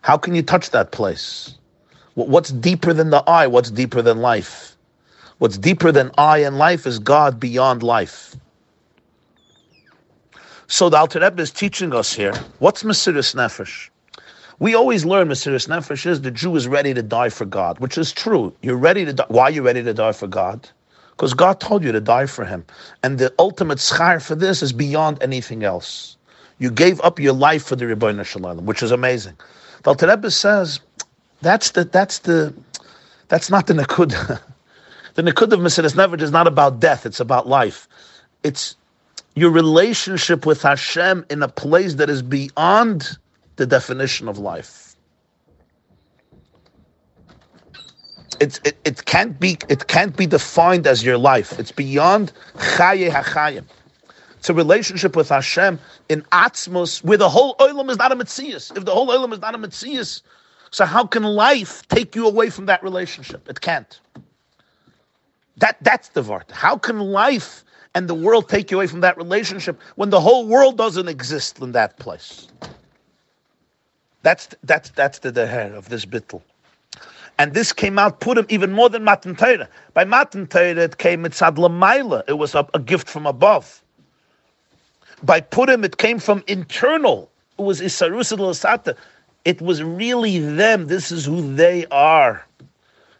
[0.03, 1.57] How can you touch that place?
[2.15, 3.47] What's deeper than the eye?
[3.47, 4.77] What's deeper than life?
[5.39, 8.37] What's deeper than I and life is God beyond life.
[10.69, 12.35] So the Alter Rebbe is teaching us here.
[12.59, 13.89] What's Mesiris Nefesh?
[14.63, 17.99] We always learn, Mesiris Nefesh, is the Jew is ready to die for God, which
[17.99, 18.55] is true.
[18.63, 19.25] You're ready to die.
[19.27, 20.71] Why are you ready to die for God?
[21.11, 22.65] Because God told you to die for Him.
[23.03, 26.17] And the ultimate schar for this is beyond anything else.
[26.61, 29.37] You gave up your life for the Rebbeinu Shalom, which is amazing.
[29.83, 30.79] The says,
[31.41, 32.55] that's the, that's the,
[33.27, 34.11] that's not the Nakud.
[35.15, 37.89] the Nakud of Mesiris Nefesh is not about death, it's about life.
[38.45, 38.77] It's,
[39.35, 43.19] your relationship with Hashem in a place that is beyond
[43.63, 44.97] the definition of life.
[48.41, 51.61] It's, it, it can't be it can't be defined as your life.
[51.61, 53.65] It's beyond chaye hachayim.
[54.37, 55.79] It's a relationship with Hashem
[56.09, 58.77] in Atzmos, where the whole olam is not a mitzias.
[58.77, 60.23] If the whole olam is not a mitzias,
[60.73, 63.49] so how can life take you away from that relationship?
[63.49, 64.01] It can't.
[65.59, 66.51] That that's the vart.
[66.51, 67.63] How can life
[67.95, 71.61] and the world take you away from that relationship when the whole world doesn't exist
[71.61, 72.49] in that place?
[74.23, 76.43] That's that's that's the deher of this bittel.
[77.39, 79.69] And this came out, Purim even more than Matan Torah.
[79.95, 82.23] By Matan Torah, it came mitzad lamaila.
[82.29, 83.83] It was a, a, gift from above.
[85.23, 87.31] By Purim, it came from internal.
[87.59, 88.97] It was Isarus Lasata.
[89.45, 90.87] It was really them.
[90.87, 92.45] This is who they are.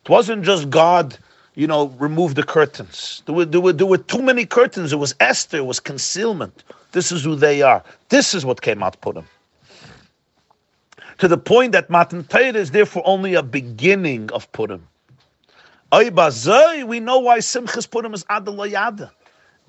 [0.05, 1.17] It wasn't just God,
[1.55, 3.23] you know, remove the curtains.
[3.27, 4.93] There were, there were, there were too many curtains.
[4.93, 6.65] It was Esther, it was concealment.
[6.93, 7.83] This is who they are.
[8.11, 9.27] This is what came out Purim
[11.23, 14.89] to the point that Matan Torah is therefore only a beginning of Purim.
[15.93, 19.13] We know why Simchas Purim is Adalayada.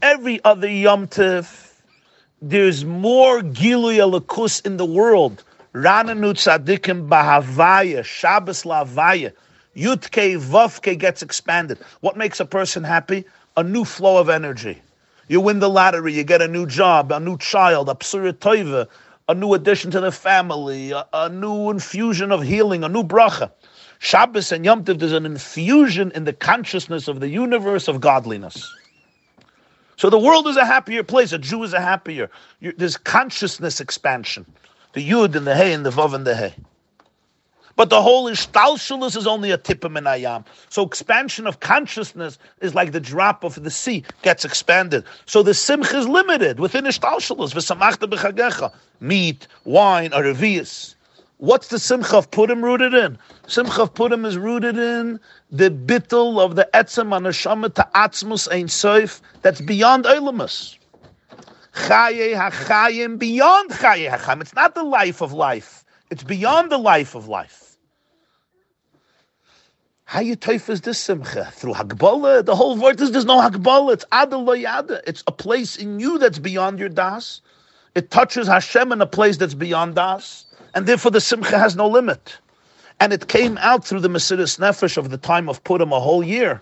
[0.02, 1.80] Every other Yom Tiv,
[2.42, 5.44] there's more Gilui Alakus in the world.
[5.76, 9.32] Rananu Tzadikim Bahavaya, Shabbos Lavaya,
[9.78, 11.78] Yutke Vavke gets expanded.
[12.02, 13.26] What makes a person happy?
[13.58, 14.82] A new flow of energy.
[15.28, 18.88] You win the lottery, you get a new job, a new child, a psura toiva,
[19.30, 23.52] a new addition to the family, a, a new infusion of healing, a new bracha.
[24.00, 28.74] Shabbos and Yom Tov, there's an infusion in the consciousness of the universe of godliness.
[29.96, 31.32] So the world is a happier place.
[31.32, 32.30] A Jew is a happier.
[32.62, 34.46] There's consciousness expansion.
[34.94, 36.56] The Yud and the Hey and the Vav and the Hey.
[37.76, 40.46] But the whole Ishtalshalis is only a tip of Menayam.
[40.70, 45.04] So expansion of consciousness is like the drop of the sea gets expanded.
[45.26, 47.54] So the Simcha is limited within Ishtalshalis.
[47.54, 48.72] V'samachta b'chagecha.
[49.00, 50.96] Meat, wine, revius.
[51.38, 53.18] What's the Simcha of Purim rooted in?
[53.48, 55.20] Simcha of Purim is rooted in
[55.52, 60.78] the bittel of the Etzem Anashama to Atzmus Ein Soif that's beyond Eilamus.
[61.74, 64.42] Chaye HaChayim, beyond Chaye HaChayim.
[64.42, 65.84] It's not the life of life.
[66.12, 67.63] It's beyond the life of life.
[70.06, 71.50] How you is this simcha?
[71.54, 72.46] Through Hagbala?
[72.46, 73.94] The whole word is there's no Hagbala.
[73.94, 77.42] It's Adal It's a place in you that's beyond your das.
[77.96, 80.46] It touches Hashem in a place that's beyond das.
[80.76, 82.38] And therefore the simcha has no limit.
[83.00, 86.24] And it came out through the Mesiris Nefesh of the time of Purim a whole
[86.24, 86.62] year,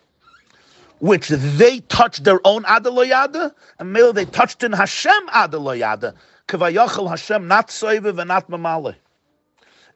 [0.99, 6.13] which they touched their own Adaloyada, and maybe they touched in Hashem Adaloyada.
[6.47, 8.95] Kavayachal Hashem, not Soiviv and not Mamale.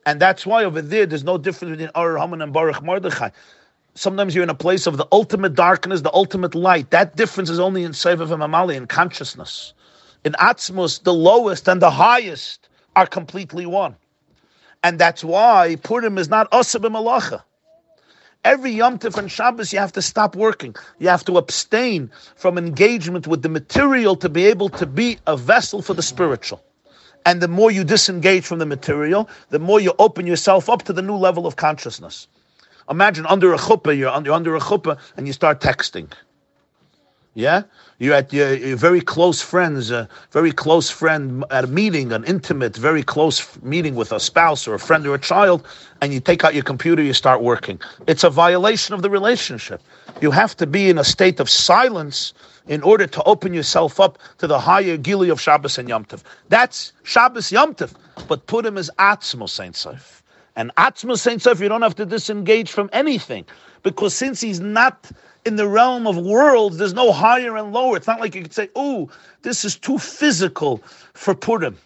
[0.05, 3.29] And that's why over there, there's no difference between Ar Haman and Baruch Mordechai.
[3.95, 6.91] Sometimes you're in a place of the ultimate darkness, the ultimate light.
[6.91, 9.73] That difference is only in Sevav and Mamali, in consciousness.
[10.23, 13.95] In Atzmus, the lowest and the highest are completely one.
[14.83, 17.41] And that's why Purim is not Asab Malacha.
[18.43, 20.75] Every Yom Tov and Shabbos, you have to stop working.
[20.99, 25.35] You have to abstain from engagement with the material to be able to be a
[25.35, 26.61] vessel for the spiritual.
[27.25, 30.93] And the more you disengage from the material, the more you open yourself up to
[30.93, 32.27] the new level of consciousness.
[32.89, 36.11] Imagine under a chuppah, you're under, you're under a chuppah, and you start texting.
[37.33, 37.63] Yeah?
[37.97, 42.23] You're at your, your very close friends, a very close friend at a meeting, an
[42.25, 45.65] intimate, very close meeting with a spouse or a friend or a child,
[46.01, 47.79] and you take out your computer, you start working.
[48.07, 49.81] It's a violation of the relationship.
[50.21, 52.33] You have to be in a state of silence
[52.67, 56.23] in order to open yourself up to the higher gili of Shabbos and Yom Tov.
[56.49, 57.93] That's Shabbos Yom Tov,
[58.27, 60.23] but Purim as Atzmo Saint Sof.
[60.55, 63.45] And Atzmo Saint Sof, you don't have to disengage from anything,
[63.83, 65.11] because since he's not
[65.45, 67.97] in the realm of worlds, there's no higher and lower.
[67.97, 69.09] It's not like you could say, oh,
[69.43, 70.81] this is too physical
[71.13, 71.77] for Purim.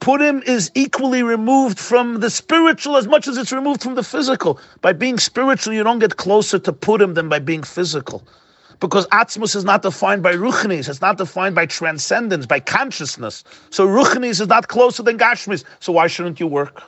[0.00, 4.58] Purim is equally removed from the spiritual as much as it's removed from the physical.
[4.80, 8.26] By being spiritual, you don't get closer to Purim than by being physical
[8.80, 13.44] because Atzmus is not defined by Ruchnis, it's not defined by transcendence, by consciousness.
[13.70, 15.64] So Ruchnis is not closer than Gashmis.
[15.80, 16.82] So why shouldn't you work?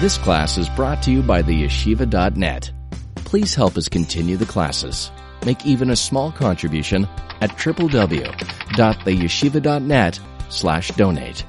[0.00, 2.72] This class is brought to you by theyeshiva.net.
[3.16, 5.10] Please help us continue the classes.
[5.44, 7.06] Make even a small contribution
[7.40, 11.44] at www.theyeshiva.net slash donate.